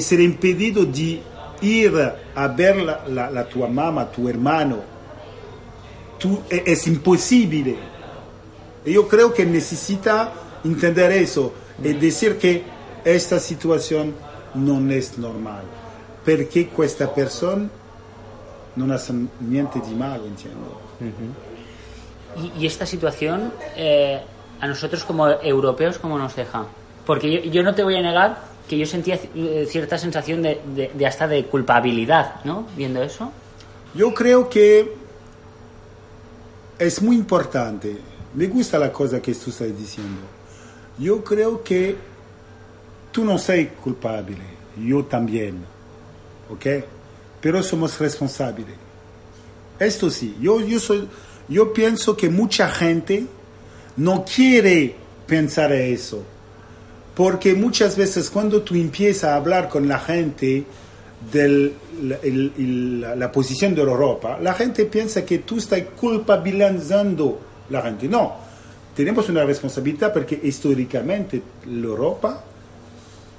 ser 0.00 0.20
impedido 0.20 0.84
de 0.84 1.22
ir 1.62 2.12
a 2.34 2.48
ver 2.48 2.76
la, 2.76 3.08
la, 3.08 3.30
la 3.30 3.48
tua 3.48 3.66
mamá, 3.66 4.10
tu 4.10 4.28
hermano? 4.28 4.80
Tú, 6.18 6.42
e- 6.50 6.64
es 6.66 6.86
imposible. 6.86 7.76
Y 8.84 8.92
yo 8.92 9.08
creo 9.08 9.32
que 9.32 9.46
necesita 9.46 10.34
entender 10.64 11.12
eso 11.12 11.54
y 11.82 11.94
decir 11.94 12.36
que 12.36 12.62
esta 13.06 13.40
situación 13.40 14.14
no 14.54 14.90
es 14.92 15.16
normal. 15.16 15.62
Porque 16.26 16.68
esta 16.84 17.14
persona 17.14 17.70
no 18.76 18.92
hace 18.92 19.14
niente 19.40 19.80
di 19.80 19.94
malo, 19.94 20.26
entiendo. 20.26 20.78
Y, 22.58 22.66
esta 22.66 22.86
situación, 22.86 23.52
eh, 23.76 24.20
a 24.60 24.66
nosotros 24.66 25.04
como 25.04 25.28
europeos, 25.28 25.98
¿cómo 25.98 26.18
nos 26.18 26.36
deja? 26.36 26.66
Porque 27.04 27.48
yo, 27.50 27.62
no 27.62 27.74
te 27.74 27.82
voy 27.82 27.96
a 27.96 28.02
negar 28.02 28.38
que 28.68 28.76
yo 28.76 28.86
sentía 28.86 29.18
eh, 29.34 29.66
cierta 29.68 29.96
sensación 29.96 30.42
de, 30.42 31.06
hasta 31.06 31.28
de 31.28 31.44
culpabilidad, 31.46 32.44
¿no? 32.44 32.66
Viendo 32.76 33.02
eso. 33.02 33.30
Yo 33.94 34.12
creo 34.12 34.48
que 34.48 34.92
es 36.78 37.00
muy 37.00 37.16
importante. 37.16 37.96
Me 38.34 38.46
gusta 38.48 38.78
la 38.78 38.92
cosa 38.92 39.22
que 39.22 39.34
tú 39.34 39.50
estás 39.50 39.76
diciendo. 39.78 40.20
Yo 40.98 41.22
creo 41.22 41.62
que 41.62 41.96
tú 43.12 43.24
no 43.24 43.38
sei 43.38 43.68
culpable, 43.68 44.36
yo 44.76 45.04
también, 45.04 45.64
¿ok? 46.50 46.84
Pero 47.40 47.62
somos 47.62 47.98
responsables. 47.98 48.66
Esto 49.78 50.10
sí, 50.10 50.36
yo, 50.40 50.60
yo, 50.60 50.80
soy, 50.80 51.08
yo 51.48 51.72
pienso 51.72 52.16
que 52.16 52.28
mucha 52.28 52.68
gente 52.68 53.26
no 53.96 54.24
quiere 54.24 54.94
pensar 55.26 55.72
eso. 55.72 56.22
Porque 57.14 57.54
muchas 57.54 57.96
veces 57.96 58.28
cuando 58.28 58.62
tú 58.62 58.74
empiezas 58.74 59.30
a 59.30 59.36
hablar 59.36 59.68
con 59.68 59.88
la 59.88 59.98
gente 59.98 60.64
de 61.32 61.72
la, 62.02 63.14
la 63.16 63.32
posición 63.32 63.74
de 63.74 63.80
Europa, 63.80 64.38
la 64.40 64.52
gente 64.52 64.84
piensa 64.84 65.24
que 65.24 65.38
tú 65.38 65.56
estás 65.56 65.80
culpabilizando 65.98 67.40
la 67.70 67.82
gente. 67.82 68.06
No, 68.08 68.34
tenemos 68.94 69.28
una 69.28 69.44
responsabilidad 69.44 70.12
porque 70.12 70.40
históricamente 70.42 71.42
Europa 71.66 72.44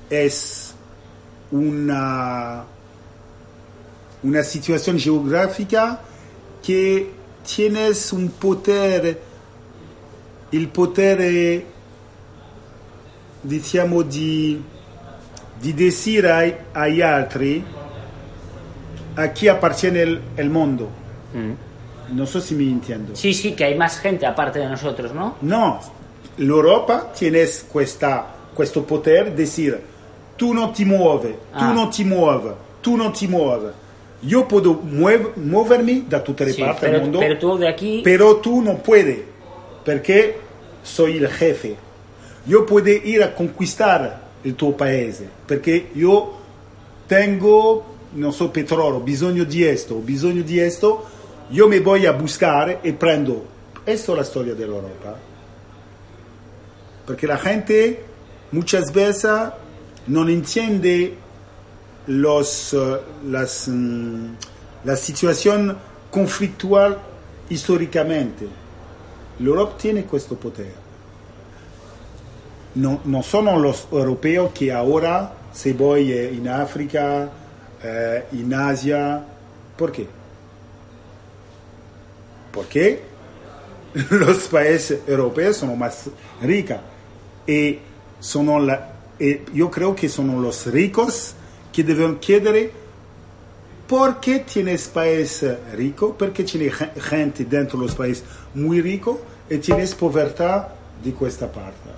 es 0.09 0.73
una, 1.51 2.63
una 4.23 4.43
situación 4.43 4.99
geográfica 4.99 5.99
que 6.63 7.16
tienes 7.55 8.11
un 8.11 8.29
poder, 8.29 9.21
el 10.51 10.67
poder, 10.67 11.21
eh, 11.21 11.65
diciamo, 13.41 14.01
di, 14.01 14.61
di 15.59 16.21
ai, 16.25 16.55
agli 16.73 17.01
altri 17.01 17.63
a 19.15 19.27
chi 19.29 19.47
appartiene 19.47 20.01
il, 20.01 20.21
il 20.35 20.49
mondo. 20.49 21.05
Non 22.09 22.25
so 22.27 22.39
se 22.39 22.53
mi 22.53 22.69
entiendo. 22.69 23.15
Sí, 23.15 23.33
sí, 23.33 23.53
que 23.53 23.65
hay 23.65 23.75
más 23.75 23.99
gente 23.99 24.25
aparte 24.25 24.59
de 24.59 24.67
nosotros, 24.67 25.11
¿no? 25.13 25.35
No, 25.41 25.79
l'Europa 26.37 27.11
tienes 27.13 27.65
questa, 27.67 28.25
questo 28.53 28.83
poter 28.83 29.33
decir, 29.35 29.81
tu 30.37 30.53
non 30.53 30.71
ti 30.71 30.85
muovi, 30.85 31.31
tu 31.51 31.63
Ah. 31.65 31.73
non 31.73 31.89
ti 31.89 32.03
muovi, 32.05 32.51
tu 32.81 32.95
non 32.95 33.11
ti 33.11 33.27
muovi. 33.27 33.71
Io 34.21 34.45
posso 34.45 34.81
muov- 34.83 35.35
muovermi 35.35 36.05
da 36.07 36.21
tutte 36.21 36.43
le 36.43 36.51
Sí, 36.51 36.61
parti 36.61 36.89
del 36.89 37.01
mondo, 37.01 37.19
pero 37.19 37.37
tú 37.37 37.57
de 37.57 37.67
aquí... 37.67 38.01
pero 38.03 38.37
tú 38.37 38.61
no 38.61 38.77
puedes, 38.77 39.19
perché 39.83 40.35
soy 40.81 41.17
il 41.17 41.27
jefe. 41.27 41.75
Io 42.47 42.65
puedo 42.65 42.89
ir 42.89 43.21
a 43.21 43.33
conquistar 43.35 44.21
il 44.43 44.55
tuo 44.55 44.71
paese, 44.71 45.29
perché 45.45 45.89
io 45.93 46.33
tengo, 47.07 47.83
non 48.13 48.31
so, 48.33 48.49
petrolio, 48.49 48.99
bisogno 48.99 49.43
di 49.43 49.63
esto, 49.63 49.95
bisogno 49.95 50.41
di 50.41 50.57
esto, 50.59 51.05
io 51.49 51.67
mi 51.67 51.79
voy 51.79 52.05
a 52.05 52.13
buscar 52.13 52.79
e 52.81 52.93
prendo. 52.93 53.45
Questa 53.83 54.13
è 54.13 54.15
la 54.15 54.23
storia 54.23 54.53
dell'Europa. 54.53 55.17
Perché 57.05 57.25
la 57.25 57.39
gente 57.41 58.03
muchas 58.49 58.91
veces 58.91 59.51
non 60.05 60.27
entiende 60.29 61.15
los, 62.07 62.73
eh, 62.73 62.97
las, 63.25 63.67
mm, 63.67 64.25
la 64.83 64.95
situación 64.95 65.77
conflictual 66.09 66.97
históricamente. 67.49 68.47
L'Europa 69.39 69.75
tiene 69.77 70.05
questo 70.05 70.35
potere. 70.35 70.73
No, 72.75 73.01
no 73.05 73.23
sono 73.23 73.57
los 73.59 73.87
europeos 73.91 74.51
que 74.53 74.71
ahora 74.71 75.33
se 75.51 75.73
voy 75.73 76.11
eh, 76.11 76.29
en 76.29 76.47
África, 76.47 77.29
eh, 77.83 78.25
en 78.31 78.53
Asia. 78.53 79.23
¿Por 79.75 79.91
qué? 79.91 80.07
Porque 82.51 83.01
los 84.09 84.47
países 84.47 85.01
europeos 85.07 85.57
son 85.57 85.77
más 85.77 86.09
ricos 86.41 86.77
y 87.45 87.79
la, 88.61 88.93
e 89.19 89.45
yo 89.53 89.71
creo 89.71 89.95
que 89.95 90.09
son 90.09 90.41
los 90.41 90.65
ricos 90.67 91.33
que 91.77 91.83
deben 91.83 92.19
chiedere 92.19 92.71
¿por 93.87 94.19
qué 94.19 94.39
tienes 94.39 94.87
país 94.87 95.45
rico? 95.75 96.15
Porque 96.17 96.43
tiene 96.43 96.71
ge- 96.71 96.89
gente 96.99 97.45
dentro 97.45 97.77
de 97.77 97.85
los 97.85 97.93
países 97.93 98.23
muy 98.55 98.81
rico 98.81 99.21
y 99.47 99.59
tienes 99.59 99.93
pobreza 99.93 100.69
de 101.03 101.13
esta 101.27 101.51
parte. 101.51 101.91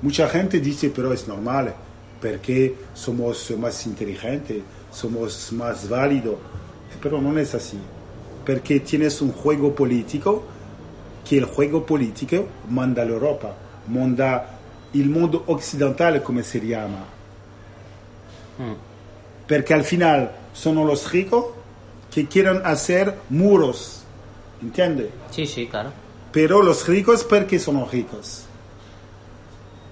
Mucha 0.00 0.26
gente 0.26 0.58
dice, 0.58 0.88
pero 0.88 1.12
es 1.12 1.28
normal, 1.28 1.74
porque 2.18 2.74
somos 2.94 3.50
más 3.58 3.86
inteligentes, 3.86 4.62
somos 4.90 5.52
más 5.52 5.86
válidos, 5.86 6.36
pero 7.02 7.20
no 7.20 7.38
es 7.38 7.54
así, 7.54 7.78
porque 8.46 8.80
tienes 8.80 9.20
un 9.20 9.32
juego 9.32 9.74
político 9.74 10.44
que 11.28 11.36
el 11.36 11.44
juego 11.44 11.84
político 11.84 12.46
manda 12.70 13.04
l'Europa, 13.04 13.54
manda 13.86 14.58
il 14.94 15.10
mondo 15.10 15.44
occidentale 15.46 16.22
come 16.22 16.42
si 16.42 16.58
llama. 16.60 17.04
Porque 19.50 19.74
al 19.74 19.84
final 19.84 20.30
son 20.54 20.76
los 20.86 21.10
ricos 21.12 21.44
que 22.10 22.26
quieren 22.26 22.62
hacer 22.64 23.16
muros, 23.28 24.04
¿entiende? 24.62 25.10
Sí, 25.30 25.46
sí, 25.46 25.66
claro. 25.66 25.90
Pero 26.32 26.62
los 26.62 26.86
ricos 26.88 27.24
porque 27.24 27.58
son 27.58 27.84
ricos. 27.90 28.44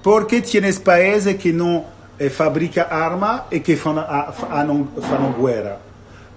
Porque 0.02 0.40
tienes 0.42 0.78
países 0.78 1.36
que 1.36 1.52
no 1.52 1.84
eh, 2.18 2.30
fabrica 2.30 2.82
arma 2.90 3.46
y 3.50 3.60
que 3.60 3.76
fan, 3.76 3.98
a- 3.98 4.32
fanno, 4.32 4.88
fanno 5.02 5.34
guerra. 5.44 5.78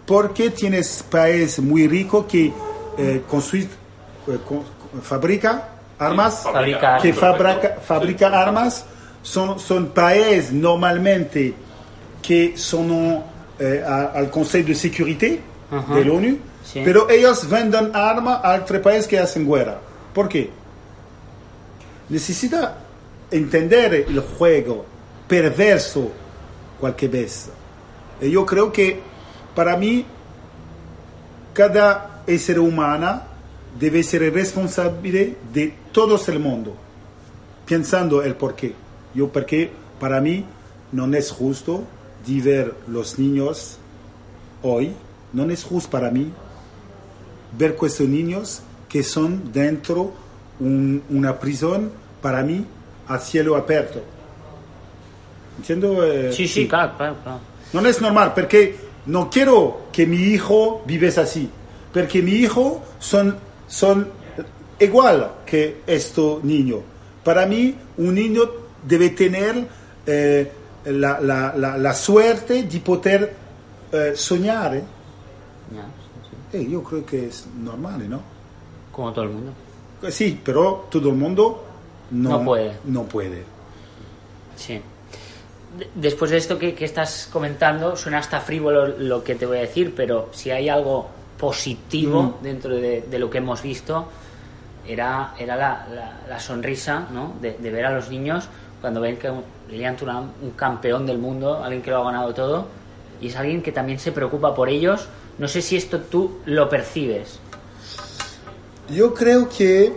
porque 0.06 0.50
tienes 0.50 1.04
país 1.10 1.60
muy 1.60 1.88
rico 1.88 2.28
que 2.28 2.51
eh, 2.98 3.22
construye, 3.30 3.66
eh, 4.28 4.38
con- 4.48 4.63
fabrica 5.01 5.70
armas, 5.98 6.42
Fabrica 6.44 6.98
que 6.98 7.10
armas. 7.10 7.20
fabrica, 7.20 7.78
fabrica 7.86 8.28
armas, 8.42 8.86
son, 9.24 9.58
son 9.60 9.88
países 9.90 10.51
normalmente 10.51 11.54
que 12.22 12.58
son 12.58 13.24
eh, 13.60 13.84
al 13.86 14.30
Consejo 14.30 14.68
de 14.68 14.75
Seguridad 14.75 15.38
Ajá. 15.72 15.96
de 15.96 16.06
la 16.06 16.13
ONU, 16.13 16.38
Sí. 16.63 16.82
pero 16.86 17.10
ellos 17.10 17.50
venden 17.50 17.92
armas 17.96 18.40
a 18.44 18.56
otros 18.62 18.82
países 18.82 19.08
que 19.08 19.18
hacen 19.20 19.48
guerra. 19.50 19.80
¿Por 20.13 20.30
qué? 20.30 20.50
Necesita 22.10 22.78
entender 23.32 24.06
el 24.08 24.20
juego 24.20 24.86
perverso 25.28 26.12
cualquier 26.80 27.12
vez. 27.12 27.50
Y 28.22 28.30
yo 28.32 28.46
creo 28.46 28.72
que 28.72 29.00
para 29.56 29.75
mí 29.78 30.06
cada 31.54 32.22
ser 32.38 32.60
humano 32.60 33.22
debe 33.80 34.04
ser 34.04 34.32
responsable 34.34 35.36
de 35.54 35.74
todo 35.92 36.20
el 36.28 36.40
mundo, 36.40 36.75
pensando 37.66 38.22
el 38.22 38.36
por 38.36 38.56
qué. 38.56 38.74
Yo 39.13 39.30
porque 39.30 39.72
para 40.00 40.22
mí 40.22 40.46
no 40.92 41.12
es 41.16 41.32
justo 41.32 41.84
de 42.25 42.42
ver 42.42 42.74
los 42.88 43.18
niños 43.20 43.78
hoy, 44.63 44.94
no 45.34 45.50
es 45.50 45.63
justo 45.63 45.90
para 45.90 46.12
mí 46.12 46.32
ver 47.58 47.75
con 47.75 47.88
estos 47.88 48.08
niños 48.08 48.62
que 48.90 49.04
son 49.04 49.51
dentro 49.51 50.13
un- 50.60 51.01
una 51.10 51.40
prisión 51.40 51.92
para 52.22 52.44
mí 52.44 52.66
a 53.08 53.18
cielo 53.20 53.56
abierto. 53.56 54.01
¿Entiendo? 55.58 56.04
eh? 56.06 56.32
Sí, 56.34 56.48
sí, 56.48 56.68
claro, 56.68 56.94
claro, 56.98 57.16
claro. 57.24 57.40
No 57.74 57.86
es 57.88 58.01
normal, 58.01 58.34
porque 58.34 58.75
no 59.06 59.30
quiero 59.30 59.84
que 59.92 60.06
mi 60.06 60.18
hijo 60.18 60.82
vives 60.86 61.18
así, 61.18 61.50
porque 61.94 62.22
mi 62.22 62.32
hijo 62.34 62.82
son, 63.00 63.38
son 63.68 64.08
igual 64.80 65.32
que 65.46 65.82
este 65.88 66.22
niño. 66.44 66.78
Para 67.24 67.46
mí, 67.46 67.75
un 67.98 68.16
niño 68.16 68.44
debe 68.88 69.10
tener 69.12 69.68
eh, 70.06 70.51
la, 70.86 71.20
la- 71.22 71.54
la- 71.56 71.78
la 71.78 71.94
suerte 71.94 72.64
de 72.64 72.80
poder 72.80 73.34
eh, 73.92 74.14
soñar. 74.16 74.76
¿eh? 74.76 74.84
Ya, 75.76 75.82
sí, 75.84 76.30
sí. 76.52 76.58
Eh, 76.58 76.68
yo 76.70 76.84
creo 76.84 77.06
que 77.06 77.28
es 77.28 77.46
normal, 77.48 78.10
¿no? 78.10 78.22
Como 78.92 79.12
todo 79.14 79.26
el 79.26 79.32
mundo. 79.32 79.52
Sí, 80.10 80.40
pero 80.44 80.88
todo 80.90 81.10
el 81.10 81.16
mundo 81.16 81.64
no, 82.12 82.30
No 82.40 82.44
puede. 82.46 82.74
No 82.86 83.04
puede. 83.04 83.44
Sí. 84.56 84.82
De- 85.78 85.90
Después 85.96 86.32
de 86.32 86.38
esto 86.38 86.58
que, 86.60 86.74
que 86.74 86.86
estás 86.86 87.30
comentando, 87.32 87.96
suena 87.96 88.18
hasta 88.18 88.40
frívolo 88.42 88.88
lo 88.88 89.24
que 89.24 89.36
te 89.36 89.46
voy 89.46 89.58
a 89.58 89.62
decir, 89.62 89.94
pero 89.96 90.30
si 90.34 90.50
hay 90.52 90.68
algo 90.70 91.08
positivo 91.38 92.24
Mm. 92.40 92.44
dentro 92.44 92.76
de, 92.76 93.02
de 93.10 93.20
lo 93.20 93.30
que 93.30 93.38
hemos 93.40 93.62
visto, 93.62 94.08
era, 94.88 95.34
era 95.38 95.56
la, 95.56 95.88
la- 95.94 96.20
la 96.28 96.40
sonrisa 96.40 97.08
¿no? 97.12 97.36
de, 97.40 97.54
de 97.54 97.70
ver 97.72 97.86
a 97.86 97.92
los 97.92 98.10
niños 98.10 98.48
cuando 98.82 99.00
ven 99.00 99.18
que 99.18 99.30
un, 99.30 99.44
Lilian 99.70 99.96
un 100.42 100.52
campeón 100.52 101.06
del 101.06 101.20
mundo, 101.20 101.64
alguien 101.64 101.82
que 101.82 101.92
lo 101.92 102.02
ha 102.02 102.12
ganado 102.12 102.34
todo, 102.34 102.66
y 103.22 103.28
es 103.28 103.36
alguien 103.36 103.62
que 103.62 103.72
también 103.72 104.00
se 104.00 104.12
preocupa 104.12 104.54
por 104.56 104.68
ellos. 104.68 105.08
No 105.38 105.48
sé 105.48 105.62
si 105.62 105.78
esto 105.78 106.00
tú 106.02 106.40
lo 106.46 106.68
percibes. 106.68 107.40
Yo 108.90 109.14
creo 109.14 109.48
que 109.48 109.94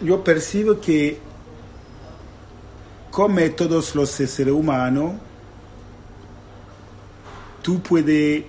yo 0.00 0.24
percibo 0.24 0.80
que 0.80 1.18
como 3.10 3.40
todos 3.52 3.94
los 3.94 4.10
seres 4.10 4.52
humanos, 4.52 5.14
tú 7.62 7.80
puedes 7.80 8.44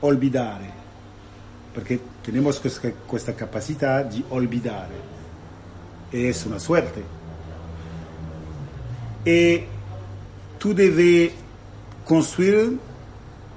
olvidar, 0.00 0.60
porque 1.74 2.00
tenemos 2.24 2.62
esta 2.64 3.34
capacidad 3.34 4.04
de 4.04 4.24
olvidar. 4.30 4.88
Es 6.12 6.46
una 6.46 6.58
suerte. 6.60 7.02
Y 9.24 9.60
tú 10.58 10.74
debes 10.74 11.32
construir 12.04 12.78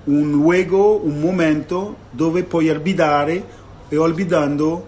un 0.07 0.31
luego, 0.31 0.95
un 0.97 1.21
momento 1.21 1.95
dove 2.11 2.43
puoi 2.43 2.69
olvidare 2.69 3.43
e 3.91 3.97
olvidando 3.97 4.83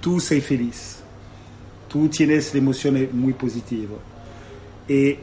tú 0.00 0.20
sei 0.20 0.40
feliz. 0.40 0.98
Tú 1.88 2.08
tienes 2.08 2.54
emoción 2.54 3.08
muy 3.12 3.32
positiva. 3.32 3.96
Y 4.86 5.16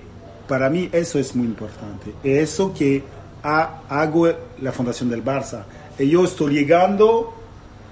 para 0.47 0.69
mí 0.69 0.89
eso 0.91 1.19
es 1.19 1.35
muy 1.35 1.45
importante. 1.45 2.13
Y 2.23 2.31
eso 2.31 2.73
que 2.73 3.03
ha- 3.43 3.81
hago 3.89 4.27
la 4.61 4.71
Fundación 4.71 5.09
del 5.09 5.23
Barça. 5.23 5.63
Y 5.99 6.09
yo 6.09 6.25
estoy 6.25 6.53
llegando 6.55 7.33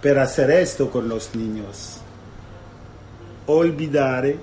para 0.01 0.23
hacer 0.23 0.49
esto 0.51 0.89
con 0.89 1.07
los 1.07 1.33
niños. 1.35 1.99
Olvidare 3.45 4.39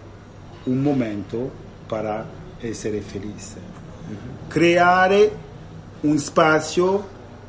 un 0.65 0.83
momento 0.83 1.51
para 1.89 2.25
essere 2.61 3.01
felice. 3.01 3.59
Creare 4.49 5.31
un 6.03 6.19
spazio 6.19 7.09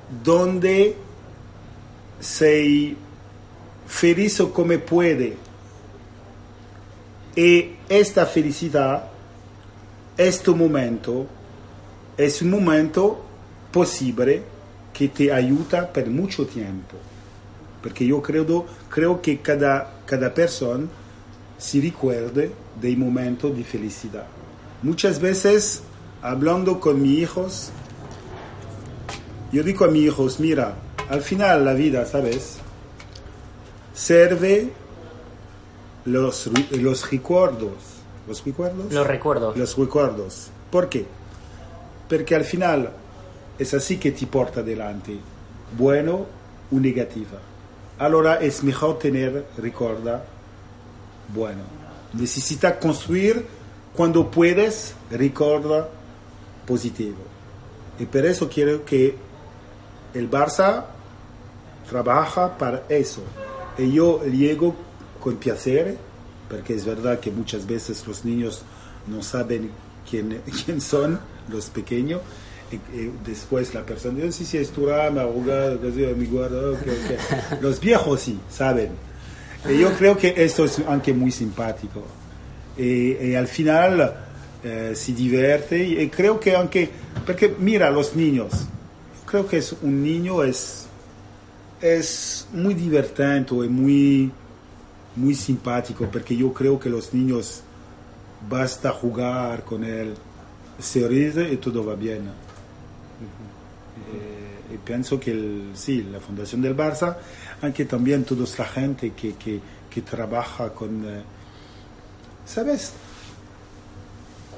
donde 0.09 0.95
sei 2.19 2.95
felice 3.85 4.49
come 4.51 4.79
puede. 4.79 5.37
Y 7.35 7.75
esta 7.89 8.25
felicidad, 8.25 9.09
este 10.17 10.51
momento, 10.51 11.25
es 12.15 12.41
un 12.41 12.51
momento 12.51 13.23
posible 13.71 14.43
que 14.93 15.07
te 15.07 15.31
ayuda 15.31 15.91
por 15.91 16.05
mucho 16.07 16.45
tiempo. 16.45 16.95
Porque 17.81 18.05
yo 18.05 18.21
creo, 18.21 18.65
creo 18.89 19.21
que 19.21 19.39
cada, 19.39 20.01
cada 20.05 20.33
persona 20.33 20.87
se 21.63 21.79
recuerde 21.79 22.51
del 22.81 22.97
momento 22.97 23.49
de 23.49 23.63
felicidad. 23.63 24.25
Muchas 24.81 25.21
veces, 25.21 25.81
hablando 26.21 26.81
con 26.81 27.01
mis 27.01 27.19
hijos, 27.19 27.71
yo 29.49 29.63
digo 29.63 29.85
a 29.85 29.87
mis 29.87 30.07
hijos, 30.07 30.41
mira, 30.41 30.75
al 31.09 31.21
final 31.21 31.63
la 31.63 31.73
vida, 31.73 32.05
¿sabes? 32.05 32.57
Serve 33.93 34.73
los, 36.03 36.51
recuerdos. 37.09 37.71
¿Los 38.27 38.43
recuerdos? 38.43 38.91
Los 38.91 39.07
recuerdos. 39.07 39.55
Los 39.55 39.77
recuerdos. 39.77 40.47
¿Por 40.69 40.89
qué? 40.89 41.05
Porque 42.09 42.35
al 42.35 42.43
final 42.43 42.89
es 43.57 43.73
así 43.73 43.95
que 43.97 44.11
te 44.11 44.27
porta 44.27 44.59
adelante, 44.59 45.17
bueno 45.77 46.25
o 46.69 46.75
negativa. 46.75 47.39
Ahora 47.97 48.35
es 48.41 48.63
mejor 48.63 48.99
tener 48.99 49.45
recuerda 49.57 50.25
bueno. 51.33 51.61
Necesita 52.13 52.79
construir 52.79 53.45
cuando 53.93 54.29
puedes 54.29 54.95
recuerda 55.09 55.89
positivo. 56.65 57.17
Y 57.99 58.05
por 58.05 58.25
eso 58.25 58.49
quiero 58.49 58.83
que 58.85 59.15
el 60.13 60.29
Barça 60.29 60.85
trabaja 61.89 62.57
para 62.57 62.83
eso. 62.89 63.21
Y 63.77 63.91
yo 63.91 64.23
llego 64.25 64.75
con 65.19 65.35
placer, 65.37 65.97
porque 66.49 66.73
es 66.73 66.85
verdad 66.85 67.19
que 67.19 67.31
muchas 67.31 67.65
veces 67.65 68.05
los 68.07 68.25
niños 68.25 68.63
no 69.07 69.21
saben 69.23 69.71
quién, 70.09 70.41
quién 70.65 70.81
son 70.81 71.19
los 71.49 71.69
pequeños. 71.69 72.21
Después 73.23 73.73
la 73.75 73.85
persona 73.85 74.15
dice, 74.15 74.31
sí, 74.31 74.45
sí, 74.45 74.57
es 74.57 74.71
Turán, 74.71 75.19
abogado, 75.19 75.79
que 75.79 75.91
sí, 75.91 75.99
mi 76.17 76.25
guarda, 76.25 76.71
ok, 76.71 76.79
ok". 76.81 77.61
Los 77.61 77.79
viejos 77.79 78.21
sí, 78.21 78.39
saben. 78.49 78.91
Y 79.69 79.79
yo 79.79 79.93
creo 79.93 80.17
que 80.17 80.33
esto 80.35 80.65
es 80.65 80.79
aunque 80.87 81.13
muy 81.13 81.31
simpático. 81.31 82.03
Y, 82.77 83.13
y 83.13 83.35
al 83.35 83.47
final 83.47 84.13
eh, 84.63 84.93
se 84.95 85.13
divierte 85.13 85.83
y, 85.83 85.99
y 85.99 86.09
creo 86.09 86.39
que 86.39 86.55
aunque, 86.55 86.89
porque 87.25 87.53
mira 87.59 87.91
los 87.91 88.15
niños, 88.15 88.51
creo 89.25 89.47
que 89.47 89.57
es, 89.57 89.75
un 89.81 90.03
niño 90.03 90.43
es, 90.43 90.87
es 91.81 92.47
muy 92.53 92.73
divertente 92.73 93.53
y 93.55 93.67
muy, 93.67 94.31
muy 95.15 95.35
simpático 95.35 96.07
porque 96.11 96.35
yo 96.35 96.53
creo 96.53 96.79
que 96.79 96.89
los 96.89 97.13
niños 97.13 97.61
basta 98.49 98.91
jugar 98.91 99.63
con 99.63 99.83
él, 99.83 100.13
se 100.79 101.07
ríe 101.07 101.51
y 101.51 101.57
todo 101.57 101.85
va 101.85 101.95
bien. 101.95 102.29
Eh, 104.13 104.52
y 104.73 104.77
pienso 104.77 105.19
que 105.19 105.31
el- 105.31 105.71
sí, 105.75 106.03
la 106.11 106.19
Fundación 106.19 106.61
del 106.61 106.75
Barça, 106.75 107.15
aunque 107.61 107.85
también 107.85 108.23
toda 108.23 108.45
la 108.57 108.65
gente 108.65 109.11
que, 109.13 109.35
que, 109.35 109.59
que 109.89 110.01
trabaja 110.01 110.69
con... 110.73 111.03
eh, 111.05 111.21
¿Sabes? 112.45 112.93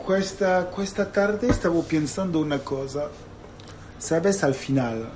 Questa, 0.06 0.70
questa 0.76 1.12
tarde 1.12 1.52
stavo 1.54 1.84
pensando 1.84 2.40
una 2.40 2.60
cosa. 2.60 3.08
¿Sabes? 3.98 4.44
Al 4.44 4.54
final, 4.54 5.10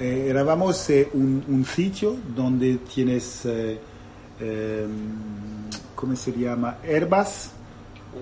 eh, 0.00 0.26
eravamo 0.28 0.70
en 0.88 1.08
un, 1.14 1.44
un 1.48 1.64
sitio 1.64 2.16
donde 2.34 2.76
tienes, 2.78 3.46
eh, 3.46 3.78
eh, 4.40 4.86
¿cómo 5.94 6.14
se 6.16 6.32
llama? 6.32 6.76
Herbas. 6.82 7.52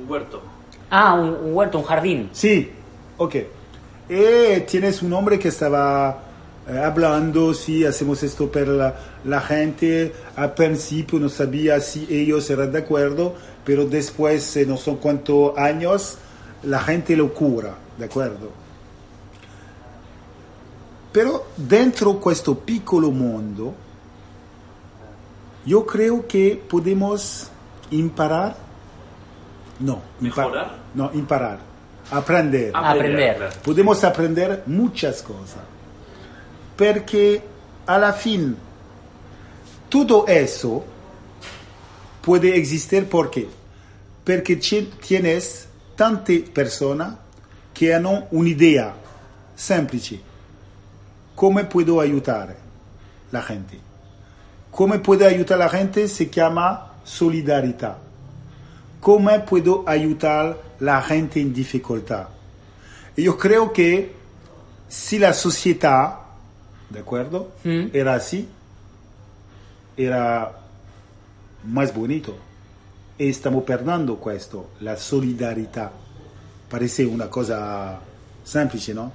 Un 0.01 0.09
huerto. 0.09 0.43
Ah, 0.91 1.15
un, 1.15 1.31
un 1.31 1.55
huerto, 1.55 1.79
un 1.79 1.85
jardín. 1.85 2.29
Sí, 2.33 2.71
ok. 3.17 3.37
Y 4.11 4.63
tienes 4.63 5.03
un 5.03 5.13
hombre 5.13 5.39
que 5.39 5.47
estaba 5.47 6.19
eh, 6.69 6.77
hablando, 6.77 7.55
si 7.55 7.85
hacemos 7.85 8.21
esto 8.25 8.51
para 8.51 8.67
la, 8.67 8.95
la, 9.25 9.41
gente, 9.41 10.13
al 10.35 10.53
principio 10.53 11.21
no 11.21 11.29
sabía 11.29 11.79
si 11.79 12.09
ellos 12.11 12.51
eran 12.51 12.73
de 12.73 12.79
acuerdo, 12.81 13.37
pero 13.65 13.85
después, 13.87 14.59
no 14.67 14.77
son 14.77 14.97
cuántos 14.97 15.57
años, 15.57 16.19
la 16.65 16.81
gente 16.81 17.15
lo 17.15 17.33
cura, 17.33 17.77
¿de 17.97 18.05
acuerdo? 18.07 18.51
Pero 21.13 21.47
dentro 21.57 22.15
de 22.15 22.21
questo 22.21 22.59
piccolo 22.59 23.13
mondo, 23.13 23.75
yo 25.65 25.87
creo 25.87 26.27
que 26.27 26.61
podemos 26.69 27.49
imparar, 27.93 28.57
no, 29.79 30.01
mejorar, 30.19 30.79
no, 30.97 31.13
imparar, 31.15 31.70
aprender. 32.11 32.73
aprender. 32.75 33.51
Podemos 33.63 34.03
aprender 34.05 34.63
muchas 34.67 35.23
cosas. 35.23 35.63
Porque 36.77 37.43
a 37.87 37.99
la 37.99 38.13
fin, 38.13 38.57
todo 39.89 40.27
eso 40.27 40.85
puede 42.23 42.57
existir 42.57 43.09
porque 43.09 43.49
porque 44.25 44.57
tienes 44.57 45.67
tantas 45.97 46.39
personas 46.55 47.15
que 47.75 47.95
hanno 47.95 48.29
un'idea 48.31 48.95
semplice. 49.57 50.21
Come 51.35 51.65
puedo 51.65 52.01
ayudar 52.01 52.57
la 53.33 53.43
gente? 53.43 53.81
Come 54.71 54.99
puedo 55.01 55.27
ayudar 55.27 55.59
la 55.59 55.69
gente 55.69 56.07
se 56.07 56.29
llama 56.31 56.93
solidaridad. 57.03 57.97
Come 59.01 59.41
puedo 59.41 59.83
ayudar 59.87 60.57
la 60.81 61.01
gente 61.03 61.41
en 61.41 61.53
dificultad? 61.53 62.29
Y 63.17 63.25
yo 63.25 63.37
creo 63.37 63.73
que 63.73 64.13
si 64.89 65.19
la 65.19 65.33
sociedad, 65.33 66.19
¿de 66.89 67.01
acuerdo? 67.01 67.53
Mm. 67.65 67.89
Era 67.93 68.15
así, 68.15 68.49
era 69.97 70.53
más 71.65 71.95
bonito. 71.95 72.37
E 73.17 73.33
stiamo 73.33 73.63
perdendo 73.63 74.17
questo, 74.17 74.71
la 74.79 74.97
solidarietà. 74.97 75.93
Parece 76.69 77.05
una 77.05 77.27
cosa 77.27 78.01
semplice, 78.43 78.95
no? 78.95 79.13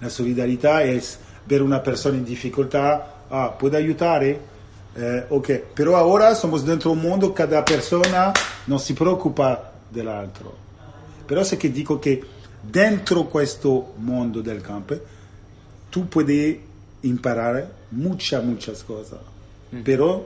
La 0.00 0.08
solidarietà 0.10 0.82
è 0.82 1.00
ver 1.44 1.62
una 1.62 1.80
persona 1.80 2.16
in 2.16 2.24
difficoltà, 2.24 3.24
ah, 3.28 3.48
puede 3.48 3.76
aiutare? 3.76 4.56
Eh, 4.94 5.24
ok, 5.28 5.58
però 5.72 6.04
ora 6.04 6.34
siamo 6.34 6.58
dentro 6.58 6.90
un 6.90 6.98
mondo, 6.98 7.32
cada 7.32 7.62
persona 7.62 8.32
non 8.64 8.78
si 8.78 8.92
preoccupa 8.92 9.72
dell'altro. 9.88 10.67
Però 11.28 11.42
se 11.44 11.56
che 11.58 11.70
dico 11.70 11.98
che 11.98 12.24
dentro 12.60 13.24
questo 13.24 13.92
mondo 13.96 14.40
del 14.40 14.62
campo 14.62 14.96
tu 15.90 16.08
puoi 16.08 16.58
imparare 17.02 17.70
muchas, 17.90 18.42
muchas 18.42 18.82
cosas, 18.82 19.20
Mm. 19.70 19.82
però 19.82 20.24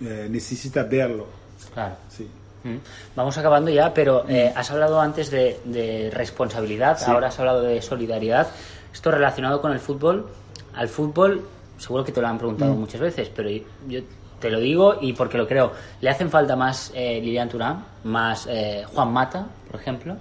eh, 0.00 0.28
necesita 0.28 0.82
verlo. 0.84 1.26
Claro. 1.72 1.96
Sí. 2.08 2.28
Mm. 2.68 2.76
Vamos 3.16 3.36
acabando 3.38 3.70
ya, 3.70 3.92
pero 3.92 4.24
eh, 4.28 4.52
has 4.54 4.70
hablado 4.70 5.00
antes 5.00 5.30
de, 5.30 5.58
de 5.64 6.10
responsabilidad, 6.12 6.98
Sí. 6.98 7.10
ahora 7.10 7.28
has 7.28 7.38
hablado 7.38 7.62
de 7.62 7.80
solidaridad. 7.82 8.48
Esto 8.92 9.10
relacionado 9.10 9.60
con 9.60 9.72
el 9.72 9.80
fútbol. 9.80 10.28
Al 10.74 10.88
fútbol, 10.88 11.42
seguro 11.78 12.04
que 12.04 12.12
te 12.12 12.20
lo 12.20 12.26
han 12.28 12.38
preguntado 12.38 12.74
Mm. 12.74 12.78
muchas 12.80 13.00
veces, 13.00 13.30
pero 13.34 13.48
yo 13.88 14.00
te 14.40 14.50
lo 14.50 14.60
digo 14.60 14.96
y 15.00 15.12
porque 15.14 15.38
lo 15.38 15.46
creo. 15.48 15.72
¿Le 16.00 16.10
hacen 16.10 16.30
falta 16.30 16.54
más 16.56 16.90
eh, 16.94 17.20
Lilian 17.22 17.48
Turán, 17.48 17.84
más 18.04 18.46
eh, 18.48 18.84
Juan 18.92 19.12
Mata, 19.12 19.46
por 19.70 19.80
ejemplo? 19.80 20.16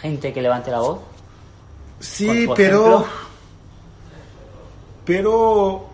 Gente 0.00 0.32
que 0.32 0.40
levante 0.42 0.70
la 0.70 0.80
voz. 0.80 1.00
Sí, 2.00 2.26
Por- 2.26 2.46
por 2.46 2.56
pero. 2.56 2.84
ejemplo. 2.86 3.06
Pero. 5.04 5.88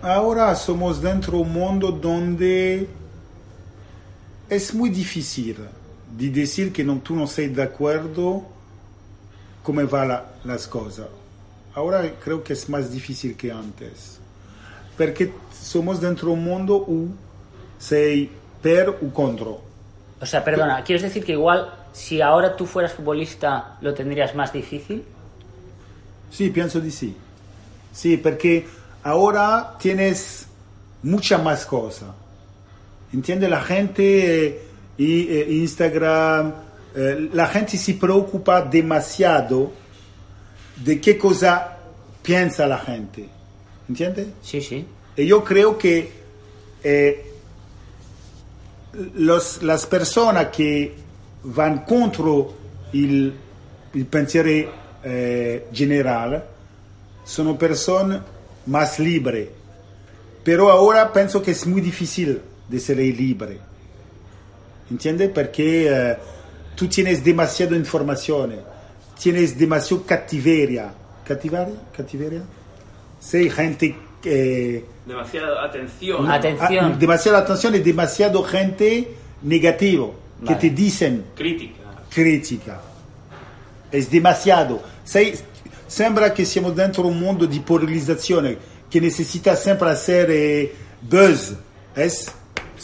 Ahora 0.00 0.54
somos 0.54 1.00
dentro 1.02 1.32
de 1.38 1.42
un 1.42 1.52
mundo 1.52 1.90
donde 1.90 2.88
es 4.48 4.72
muy 4.72 4.90
difícil 4.90 5.56
de 6.16 6.30
decir 6.30 6.72
que 6.72 6.84
no, 6.84 6.98
tú 7.00 7.16
no 7.16 7.24
estás 7.24 7.52
de 7.54 7.62
acuerdo 7.64 8.44
cómo 9.64 9.84
van 9.88 10.08
la- 10.08 10.24
las 10.44 10.68
cosas. 10.68 11.08
Ahora 11.74 12.08
creo 12.22 12.44
que 12.44 12.52
es 12.52 12.68
más 12.68 12.92
difícil 12.92 13.36
que 13.36 13.50
antes. 13.50 14.20
Porque 14.98 15.32
somos 15.52 16.00
dentro 16.00 16.28
de 16.28 16.34
un 16.34 16.44
mundo 16.44 16.76
u 16.76 17.14
sei 17.78 18.30
per 18.60 18.90
o 18.90 19.10
contra. 19.10 19.50
O 20.20 20.26
sea, 20.26 20.42
perdona, 20.44 20.82
¿quieres 20.82 21.02
decir 21.02 21.24
que 21.24 21.32
igual 21.32 21.72
si 21.92 22.20
ahora 22.20 22.56
tú 22.56 22.66
fueras 22.66 22.92
futbolista 22.92 23.78
lo 23.80 23.94
tendrías 23.94 24.34
más 24.34 24.52
difícil? 24.52 25.04
Sí, 26.30 26.50
pienso 26.50 26.80
de 26.80 26.90
sí. 26.90 27.16
Sí, 27.92 28.16
porque 28.16 28.66
ahora 29.04 29.76
tienes 29.78 30.46
mucha 31.02 31.38
más 31.38 31.64
cosas. 31.64 32.10
¿Entiende? 33.12 33.48
La 33.48 33.62
gente 33.62 34.46
eh, 34.46 34.62
y 34.98 35.28
eh, 35.28 35.46
Instagram, 35.50 36.52
eh, 36.94 37.30
la 37.32 37.46
gente 37.46 37.78
se 37.78 37.94
preocupa 37.94 38.62
demasiado 38.62 39.72
de 40.76 41.00
qué 41.00 41.16
cosa 41.16 41.78
piensa 42.22 42.66
la 42.66 42.78
gente. 42.78 43.37
¿Entiende? 43.88 44.28
Sí, 44.42 44.60
sí. 44.60 44.84
Y 45.16 45.26
yo 45.26 45.42
creo 45.42 45.78
que 45.78 46.10
eh, 46.84 47.24
los- 49.14 49.62
las 49.62 49.86
personas 49.86 50.48
que 50.48 50.94
van 51.44 51.84
contra 51.84 52.24
el, 52.92 53.32
el 53.94 54.06
pensiero 54.06 54.70
eh, 55.04 55.66
general 55.72 56.44
son 57.24 57.56
personas 57.56 58.22
más 58.66 58.98
libres. 58.98 59.48
Pero 60.44 60.70
ahora 60.70 61.12
pienso 61.12 61.42
que 61.42 61.50
es 61.52 61.66
muy 61.66 61.80
difícil 61.80 62.40
de 62.68 62.80
ser 62.80 62.96
libre. 62.98 63.58
¿Entiendes? 64.90 65.30
Porque 65.34 65.88
eh, 65.90 66.16
tú 66.74 66.86
tienes 66.88 67.22
demasiada 67.22 67.76
información, 67.76 68.54
tienes 69.20 69.58
demasiado 69.58 70.04
cativeria. 70.06 70.92
¿Cativeria? 71.26 71.74
¿Cativeria? 71.94 72.42
Sí, 73.20 73.50
gente 73.50 73.96
que... 74.22 74.84
Demasiada 75.06 75.64
atención. 75.64 76.30
Atención. 76.30 76.92
Ah, 76.92 76.96
demasiada 76.98 77.38
atención 77.38 77.74
y 77.74 77.78
demasiado 77.78 78.42
gente 78.42 79.08
negativo 79.42 80.14
que 80.40 80.54
Vale. 80.54 80.58
te 80.60 80.70
dicen 80.70 81.24
Crítica. 81.34 81.80
crítica. 82.10 82.80
Es 83.90 84.10
demasiado. 84.10 84.82
Sei- 85.04 85.34
sembra 85.86 86.32
que 86.34 86.44
siamo 86.44 86.70
dentro 86.72 87.06
un 87.06 87.18
mundo 87.18 87.46
di 87.46 87.60
polarizzazione 87.60 88.56
che 88.90 89.00
necessita 89.00 89.56
sempre 89.56 89.90
hacer 89.90 90.30
eh, 90.30 90.74
buzz. 91.00 91.54
Es 91.96 92.30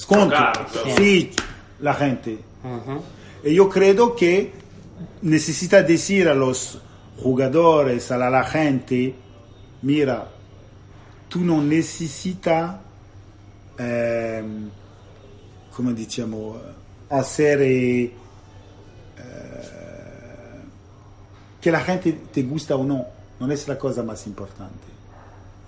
claro. 0.09 0.67
Sí, 0.97 1.31
la 1.81 1.95
gente. 1.95 2.39
Ujú. 2.65 3.03
Y 3.45 3.55
yo 3.55 3.69
creo 3.69 4.17
que 4.17 4.51
necesita 5.23 5.83
decir 5.83 6.29
a 6.29 6.35
los 6.35 6.81
jugadores, 7.23 8.11
a 8.11 8.17
la, 8.17 8.31
la 8.31 8.45
gente, 8.45 9.15
mira, 9.85 10.27
tú 11.29 11.41
no 11.41 11.61
necesitas, 11.63 12.77
eh, 13.79 14.43
come 15.77 15.93
diciamo, 15.93 16.57
hacer 17.11 17.59
eh, 17.63 18.13
que 21.61 21.71
la 21.71 21.81
gente 21.81 22.13
te 22.33 22.43
gusta 22.43 22.77
o 22.77 22.85
no, 22.85 23.07
no 23.41 23.53
es 23.53 23.69
la 23.69 23.79
cosa 23.79 24.03
más 24.03 24.27
importante. 24.27 24.93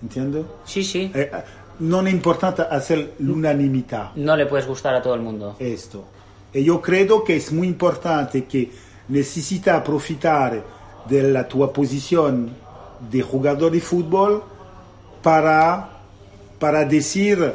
¿Entiendo? 0.01 0.59
Sí, 0.65 0.83
sí. 0.83 1.11
Eh, 1.13 1.29
eh, 1.33 1.43
non 1.79 2.05
è 2.07 2.11
importante 2.11 2.61
hacer 2.61 3.15
l'unanimità. 3.17 4.11
No 4.15 4.35
le 4.35 4.45
puedes 4.45 4.67
gustar 4.67 4.93
a 4.95 5.01
todo 5.01 5.15
el 5.15 5.21
mundo. 5.21 5.55
esto. 5.59 6.15
E 6.51 6.59
io 6.61 6.79
credo 6.79 7.23
che 7.23 7.35
è 7.35 7.43
molto 7.51 7.65
importante 7.65 8.45
che 8.45 8.69
necesita 9.07 9.75
aprovechar 9.75 10.63
de 11.07 11.21
la 11.31 11.43
tua 11.45 11.71
posición 11.71 12.53
de 13.11 13.21
jugador 13.21 13.71
de 13.71 13.79
fútbol 13.81 14.43
para, 15.21 15.89
para 16.59 16.85
decir 16.85 17.53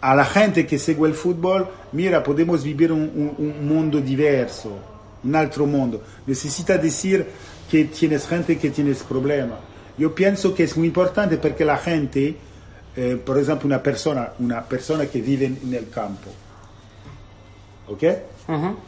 a 0.00 0.14
la 0.14 0.24
gente 0.24 0.66
que 0.66 0.78
segue 0.78 1.06
el 1.06 1.14
fútbol, 1.14 1.68
mira, 1.92 2.22
podemos 2.22 2.62
vivir 2.62 2.92
un, 2.92 3.00
un- 3.02 3.34
un 3.38 3.66
mundo 3.68 4.00
diverso, 4.00 4.70
un 5.24 5.34
altro 5.34 5.66
mundo. 5.66 6.02
Necesita 6.26 6.78
decir 6.78 7.26
que 7.70 7.84
tienes 7.86 8.26
gente 8.26 8.56
que 8.58 8.70
tienes 8.70 9.02
problemas. 9.02 9.58
Yo 9.98 10.14
pienso 10.14 10.54
que 10.54 10.62
es 10.64 10.76
muy 10.76 10.86
importante 10.86 11.36
porque 11.38 11.64
la 11.64 11.76
gente, 11.76 12.36
eh, 12.96 13.20
por 13.24 13.36
ejemplo, 13.38 13.66
una 13.66 13.82
persona, 13.82 14.30
una 14.38 14.62
persona 14.62 15.06
que 15.06 15.20
vive 15.20 15.46
en 15.46 15.74
el 15.74 15.88
campo, 15.90 16.30
¿ok? 17.88 18.02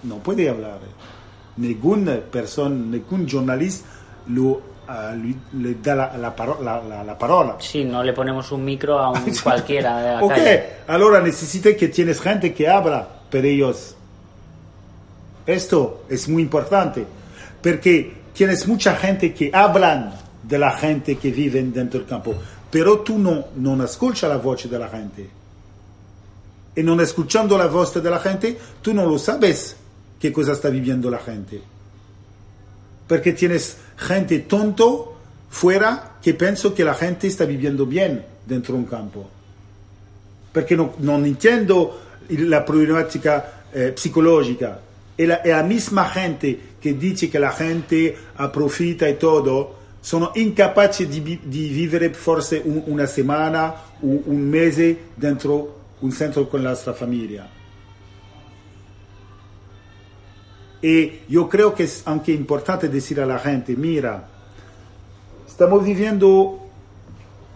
No 0.05 0.17
puede 0.19 0.49
hablar. 0.49 0.79
Ninguna 1.57 2.17
persona, 2.21 2.75
ningún 2.75 3.29
jornalista 3.29 3.87
lo, 4.29 4.61
lui- 5.15 5.37
le 5.55 5.75
da 5.83 5.95
la, 5.95 6.17
la 6.17 6.35
paro- 6.35 6.61
la- 6.63 6.83
la- 6.83 7.05
la 7.05 7.17
parola. 7.19 7.57
Sí, 7.61 7.85
no 7.85 8.03
le 8.03 8.13
ponemos 8.13 8.51
un 8.53 8.65
micro 8.65 8.99
a 8.99 9.11
un 9.11 9.21
cualquiera 9.43 9.99
de 10.03 10.13
la 10.15 10.23
Ok, 10.25 10.31
calle. 10.31 10.65
allora 10.89 11.21
necesita 11.21 11.75
que 11.77 11.89
tienes 11.89 12.21
gente 12.21 12.53
que 12.53 12.69
habla 12.69 13.07
per 13.31 13.45
ellos. 13.45 13.95
Esto 15.47 16.05
es 16.09 16.29
muy 16.29 16.43
importante, 16.43 17.05
porque 17.63 18.15
tienes 18.33 18.67
mucha 18.69 18.95
gente 18.97 19.33
que 19.35 19.51
hablan 19.53 20.15
de 20.43 20.59
la 20.59 20.73
gente 20.73 21.17
que 21.17 21.31
vive 21.31 21.63
dentro 21.63 22.01
del 22.01 22.09
campo, 22.09 22.35
pero 22.71 23.01
tú 23.01 23.19
no, 23.19 23.47
no 23.57 23.83
escuchas 23.85 24.31
la 24.31 24.37
voz 24.37 24.69
de 24.71 24.79
la 24.79 24.89
gente. 24.89 25.31
Y 26.77 26.83
no 26.83 27.01
escuchando 27.01 27.59
la 27.59 27.67
voz 27.67 27.93
de 28.01 28.11
la 28.11 28.19
gente, 28.21 28.57
tú 28.81 28.95
no 28.95 29.05
lo 29.05 29.19
sabes 29.19 29.77
qué 30.21 30.33
cosa 30.33 30.53
está 30.53 30.69
viviendo 30.69 31.11
la 31.11 31.19
gente. 31.19 31.61
Porque 33.09 33.33
tienes 33.33 33.77
gente 34.01 34.41
tonto 34.41 35.17
fuera 35.51 36.17
que 36.23 36.35
piensa 36.35 36.75
que 36.75 36.85
la 36.85 36.95
gente 36.95 37.27
está 37.27 37.45
viviendo 37.45 37.87
bien 37.87 38.25
dentro 38.47 38.75
de 38.75 38.81
un 38.81 38.87
campo. 38.87 39.29
Porque 40.53 40.77
no, 40.77 41.25
entiendo 41.25 42.01
la 42.29 42.65
problemática 42.65 43.65
eh, 43.73 43.93
psicológica. 43.97 44.81
Y 45.17 45.27
la, 45.27 45.63
misma 45.63 46.09
gente 46.09 46.59
que 46.81 46.95
dice 46.95 47.29
que 47.29 47.39
la 47.39 47.53
gente 47.53 48.17
aprofita 48.37 49.09
y 49.09 49.15
todo, 49.15 49.79
son 50.01 50.31
incapaces 50.35 51.09
de, 51.11 51.21
de 51.21 51.39
vivere 51.45 52.11
forse 52.11 52.63
un, 52.65 52.83
una 52.87 53.07
semana 53.07 53.75
o 54.03 54.07
un 54.07 54.49
mes 54.49 54.79
dentro 55.17 55.81
un 56.03 56.13
centro 56.13 56.49
con 56.49 56.63
la 56.63 56.71
nuestra 56.71 56.95
familia. 56.95 57.47
Y 60.83 61.21
yo 61.29 61.49
creo 61.49 61.75
que 61.75 61.85
es 61.85 62.03
aunque 62.07 62.33
importante 62.33 62.89
decir 62.89 63.21
a 63.21 63.27
la 63.27 63.39
gente, 63.39 63.77
mira, 63.77 64.29
estamos 65.47 65.85
viviendo 65.85 66.59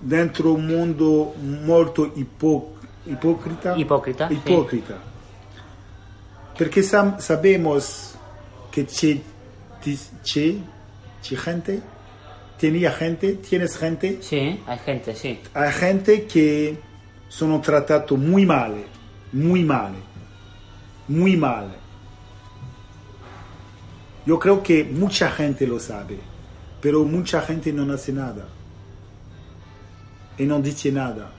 dentro 0.01 0.53
un 0.53 0.67
mundo 0.67 1.35
molto 1.41 2.13
ipo, 2.17 2.75
ipocrita. 3.07 3.75
Ipocrita. 3.77 4.29
Ipocrita. 4.31 5.15
Perché 6.57 6.83
sam, 6.83 7.19
sabemos 7.19 8.15
que 8.71 8.85
c'è, 8.85 9.21
gente, 11.37 11.83
tenía 12.59 12.93
gente, 12.93 13.35
tienes 13.35 13.77
gente. 13.77 14.19
Sí, 14.23 14.61
hay 14.67 14.79
gente, 14.79 15.15
sí. 15.17 15.41
Hay 15.53 15.73
gente 15.73 16.27
que 16.27 16.79
sono 17.29 17.61
trattato 17.61 18.17
muy 18.17 18.47
male, 18.47 18.85
muy 19.33 19.65
male, 19.65 19.99
muy 21.09 21.37
male. 21.37 21.84
Yo 24.27 24.39
creo 24.39 24.63
que 24.63 24.85
mucha 24.85 25.31
gente 25.31 25.67
lo 25.67 25.79
sabe, 25.79 26.19
pero 26.81 27.05
mucha 27.05 27.43
gente 27.43 27.73
no 27.73 27.93
hace 27.93 28.13
nada. 28.13 28.47
Y 30.39 30.45
no 30.45 30.61
dice 30.61 30.91
nada. 30.91 31.31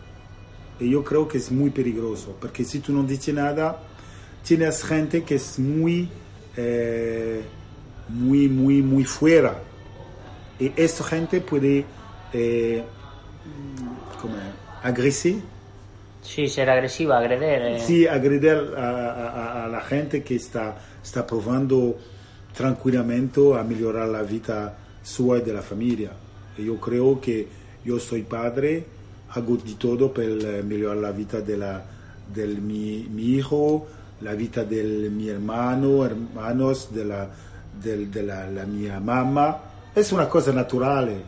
Y 0.80 0.92
yo 0.92 1.04
creo 1.04 1.28
que 1.28 1.38
es 1.38 1.52
muy 1.52 1.70
peligroso, 1.70 2.36
porque 2.40 2.64
si 2.64 2.80
tú 2.80 2.94
no 2.94 3.04
dices 3.04 3.34
nada, 3.34 3.80
tienes 4.44 4.84
gente 4.84 5.24
que 5.24 5.36
es 5.36 5.58
muy, 5.58 6.10
eh, 6.58 7.42
muy, 8.10 8.48
muy, 8.48 8.82
muy 8.82 9.04
fuera. 9.04 9.62
Y 10.60 10.72
esta 10.76 11.04
gente 11.04 11.42
puede 11.42 11.86
eh, 12.34 12.84
como, 14.22 14.36
agredir. 14.84 15.42
Sí, 16.22 16.48
ser 16.48 16.70
agresiva, 16.70 17.18
agreder. 17.18 17.62
Eh. 17.62 17.80
Sí, 17.80 18.08
agreder 18.08 18.74
a, 18.78 18.90
a, 18.90 19.66
a, 19.66 19.68
la 19.68 19.82
gente 19.82 20.24
que 20.24 20.36
está, 20.36 20.78
está 21.04 21.26
probando 21.26 21.98
tranquilamente 22.56 23.42
a 23.58 23.64
mejorar 23.64 24.08
la 24.08 24.24
vida 24.24 24.78
suya 25.04 25.42
y 25.42 25.46
de 25.46 25.54
la 25.54 25.62
familia. 25.62 26.12
Y 26.58 26.66
yo 26.66 26.80
creo 26.80 27.20
que 27.20 27.48
yo 27.84 28.00
soy 28.00 28.24
padre, 28.24 28.86
hago 29.32 29.58
de 29.58 29.74
todo 29.74 30.14
para 30.14 30.28
mejorar 30.64 30.98
la 30.98 31.12
vida 31.12 31.42
de, 31.42 31.58
la, 31.58 31.84
de 32.34 32.48
mi, 32.48 33.06
hijo, 33.36 33.86
la 34.22 34.34
vida 34.34 34.64
de 34.64 35.10
mi 35.10 35.30
hermano, 35.30 36.06
hermanos, 36.06 36.90
de 36.94 37.06
la, 37.06 37.30
de, 37.84 38.08
de 38.08 38.24
la, 38.24 38.50
la 38.50 38.66
mi 38.66 38.88
mamá. 38.88 39.58
Es 39.94 40.12
una 40.12 40.30
cosa 40.30 40.52
natural. 40.54 41.22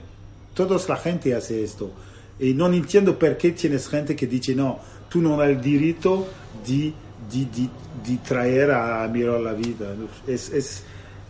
Toda 0.54 0.80
la 0.88 0.96
gente 0.96 1.36
hace 1.36 1.64
esto. 1.64 1.92
Y 2.40 2.54
no 2.54 2.72
entiendo 2.72 3.18
por 3.18 3.36
qué 3.38 3.52
tienes 3.52 3.88
gente 3.88 4.16
que 4.16 4.28
dice, 4.28 4.56
no, 4.56 4.80
tú 5.10 5.22
no 5.22 5.42
has 5.42 5.50
el 5.50 5.62
derecho 5.62 6.26
de, 6.66 6.94
de, 7.32 7.46
de, 7.46 7.70
de 8.06 8.18
traer 8.26 8.72
a 8.72 9.08
mejorar 9.08 9.42
la 9.42 9.54
vida. 9.54 9.94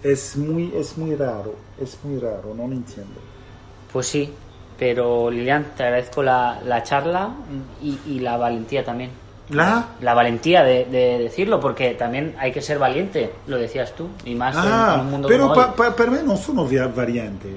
Es, 0.03 0.37
muy, 0.37 0.73
es 0.75 0.97
muy 0.97 1.15
raro, 1.15 1.55
es 1.81 1.97
muy 2.03 2.19
raro, 2.19 2.53
no 2.55 2.67
lo 2.67 2.73
entiendo. 2.73 3.19
Pues 3.91 4.07
sí, 4.07 4.33
pero 4.77 5.29
Lilian, 5.29 5.73
te 5.75 5.83
agradezco 5.83 6.23
la, 6.23 6.59
la 6.65 6.83
charla 6.83 7.31
y, 7.81 7.99
y, 8.05 8.19
la 8.19 8.37
valentía 8.37 8.83
también. 8.83 9.11
¿La? 9.49 9.89
La 10.01 10.13
valentía 10.13 10.63
de, 10.63 10.85
de, 10.85 11.19
decirlo, 11.19 11.59
porque 11.59 11.93
también 11.93 12.35
hay 12.37 12.51
que 12.51 12.61
ser 12.61 12.77
valiente, 12.79 13.31
lo 13.47 13.57
decías 13.57 13.93
tú, 13.95 14.09
y 14.25 14.35
más 14.35 14.55
ah, 14.57 14.91
en, 14.95 14.99
en, 14.99 15.05
un 15.05 15.11
mundo 15.11 15.27
pero 15.27 15.43
como 15.43 15.55
pa, 15.55 15.73
pa, 15.73 15.95
para 15.95 16.11
mí 16.11 16.17
no 16.25 16.35
sono 16.35 16.67
variante. 16.93 17.49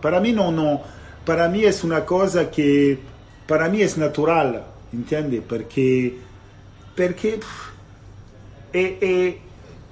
Para 0.00 0.20
mí 0.20 0.32
no, 0.32 0.50
no, 0.50 0.80
para 1.24 1.48
mí 1.48 1.64
es 1.64 1.84
una 1.84 2.04
cosa 2.04 2.50
que, 2.50 2.98
para 3.46 3.68
mí 3.68 3.82
es 3.82 3.98
natural, 3.98 4.64
¿entiendes? 4.92 5.42
Porque, 5.46 6.18
porque, 6.96 7.40
eh, 8.72 8.98
eh, 9.00 9.40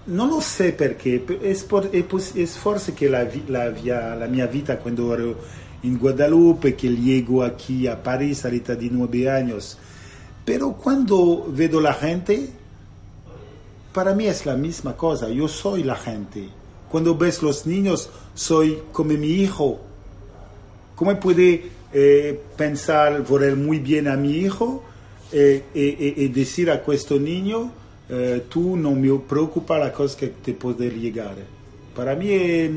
non 0.07 0.29
lo 0.29 0.40
so 0.40 0.73
perché, 0.73 1.25
è, 1.25 1.51
è 1.51 2.47
forse 2.47 2.95
che 2.95 3.09
la, 3.09 3.27
la, 3.47 3.71
via, 3.71 4.14
la, 4.14 4.27
mia 4.27 4.47
vita 4.47 4.77
quando 4.77 5.12
ero 5.12 5.37
in 5.81 5.97
Guadalupe, 5.97 6.75
che 6.75 6.88
llego 6.88 7.42
aquí 7.42 7.87
a 7.87 7.97
París 7.97 8.45
all'età 8.45 8.75
di 8.75 8.88
nueve 8.90 9.29
años, 9.29 9.77
pero 10.45 10.73
quando 10.73 11.47
vedo 11.49 11.81
la 11.81 11.92
gente, 11.92 12.51
para 13.92 14.14
mí 14.14 14.27
es 14.27 14.47
la 14.47 14.57
misma 14.57 14.97
cosa, 14.97 15.29
yo 15.29 15.49
soy 15.49 15.83
la 15.83 15.97
gente. 15.97 16.49
Cuando 16.88 17.16
ves 17.16 17.42
los 17.42 17.66
niños, 17.66 18.09
soy 18.35 18.79
como 18.92 19.12
mi 19.14 19.27
hijo. 19.27 19.81
¿Cómo 20.95 21.19
puede 21.19 21.71
eh, 21.92 22.40
pensar, 22.57 23.23
voler 23.23 23.57
muy 23.57 23.81
bien 23.81 24.07
a 24.07 24.16
mi 24.16 24.37
hijo 24.37 24.85
eh, 25.33 25.64
y 25.75 26.29
decir 26.29 26.71
a 26.71 26.83
questo 26.83 27.19
niño, 27.19 27.73
eh, 28.09 28.47
tú 28.49 28.77
no 28.77 28.92
me 28.92 29.19
preocupa 29.21 29.79
la 29.79 29.92
cosa 29.92 30.16
que 30.16 30.29
te 30.29 30.55
puede 30.55 30.90
llegar. 30.90 31.37
Para 31.95 32.14
mí, 32.14 32.29
eh, 32.31 32.71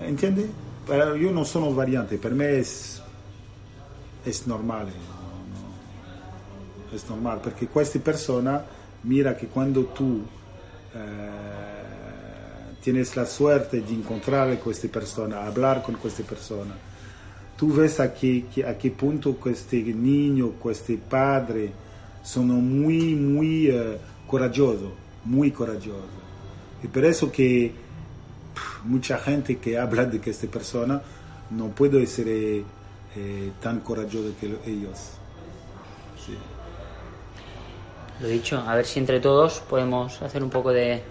¿entiendes? 0.00 0.46
Para, 0.86 1.16
yo 1.16 1.30
no 1.30 1.44
soy 1.44 1.72
variante, 1.72 2.18
para 2.18 2.34
mí 2.34 2.44
es, 2.44 3.02
es 4.24 4.46
normal. 4.46 4.86
No, 4.86 4.92
no, 6.90 6.96
es 6.96 7.68
questa 7.68 8.00
persona 8.00 8.64
mira 9.04 9.36
que 9.36 9.46
cuando 9.46 9.84
tú 9.86 10.22
eh, 10.94 11.54
la 13.16 13.24
suerte 13.24 13.80
de 13.80 13.94
encontrar 13.94 14.50
a 14.50 14.60
questa 14.60 14.88
persona, 14.88 15.46
hablar 15.46 15.82
con 15.82 15.94
questa 15.96 16.22
persona, 16.22 16.74
tú 17.56 17.72
ves 17.72 17.98
a 18.00 18.12
qué, 18.12 18.44
a 18.66 18.74
qué 18.74 18.90
punto 18.90 19.38
este 19.46 19.82
niño, 19.82 20.52
este 20.70 20.98
padre, 20.98 21.72
sono 22.24 22.54
muy, 22.54 23.14
muy 23.14 23.70
coraggioso, 24.26 24.92
muy 25.24 25.52
coraggioso. 25.52 26.24
Y 26.82 26.88
por 26.88 27.04
eso 27.04 27.30
que 27.30 27.72
pff, 28.54 28.84
mucha 28.84 29.18
gente 29.18 29.58
que 29.58 29.78
habla 29.84 30.04
de 30.04 30.20
que 30.20 30.30
esta 30.30 30.46
persona 30.46 31.00
no 31.50 31.68
puede 31.68 32.06
ser 32.06 32.28
eh, 32.28 32.64
eh, 33.16 33.52
tan 33.60 33.80
coraggioso 33.80 34.34
que 34.40 34.46
ellos. 34.66 35.12
Sí. 36.24 36.36
Lo 38.20 38.28
dicho, 38.28 38.58
a 38.58 38.74
ver 38.76 38.86
si 38.86 39.00
entre 39.00 39.20
todos 39.20 39.60
podemos 39.68 40.22
hacer 40.22 40.42
un 40.42 40.50
poco 40.50 40.72
de, 40.72 41.02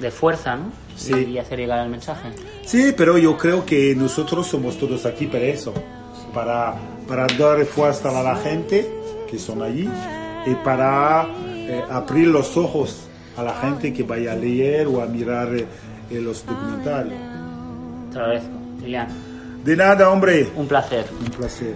de 0.00 0.10
fuerza, 0.10 0.56
¿no? 0.56 0.72
Sí. 0.96 1.14
Y 1.14 1.38
hacer 1.38 1.58
llegar 1.58 1.84
el 1.84 1.90
mensaje. 1.90 2.30
Sí, 2.66 2.92
pero 2.96 3.16
yo 3.18 3.36
creo 3.36 3.64
que 3.64 3.94
nosotros 3.94 4.46
somos 4.46 4.76
todos 4.76 5.06
aquí 5.06 5.26
para 5.26 5.44
eso, 5.44 5.72
para, 6.34 6.76
para 7.06 7.26
dar 7.38 7.64
fuerza 7.64 8.08
a 8.18 8.22
la 8.22 8.36
gente 8.36 8.90
que 9.30 9.38
son 9.38 9.62
allí 9.62 9.88
y 10.46 10.54
para 10.56 11.26
eh, 11.46 11.82
abrir 11.90 12.28
los 12.28 12.56
ojos 12.56 13.08
a 13.36 13.42
la 13.42 13.54
gente 13.54 13.92
que 13.92 14.02
vaya 14.02 14.32
a 14.32 14.36
leer 14.36 14.86
o 14.86 15.02
a 15.02 15.06
mirar 15.06 15.54
eh, 15.54 15.66
los 16.10 16.44
documentarios. 16.44 17.18
Te 18.10 18.18
lo 18.18 18.24
agradezco, 18.24 18.50
Lilian. 18.80 19.08
De 19.64 19.76
nada, 19.76 20.10
hombre. 20.10 20.48
Un 20.56 20.66
placer. 20.66 21.06
Un 21.20 21.30
placer. 21.30 21.74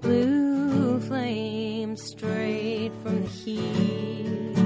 Blue 0.00 1.00
flame 1.00 1.96
straight 1.96 2.92
from 3.02 3.22
the 3.22 3.28
heat. 3.28 4.58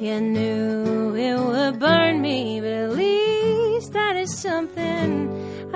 You 0.00 0.20
knew 0.20 1.14
it 1.16 1.38
would 1.38 1.80
burn 1.80 2.20
me, 2.20 2.60
but 2.60 2.83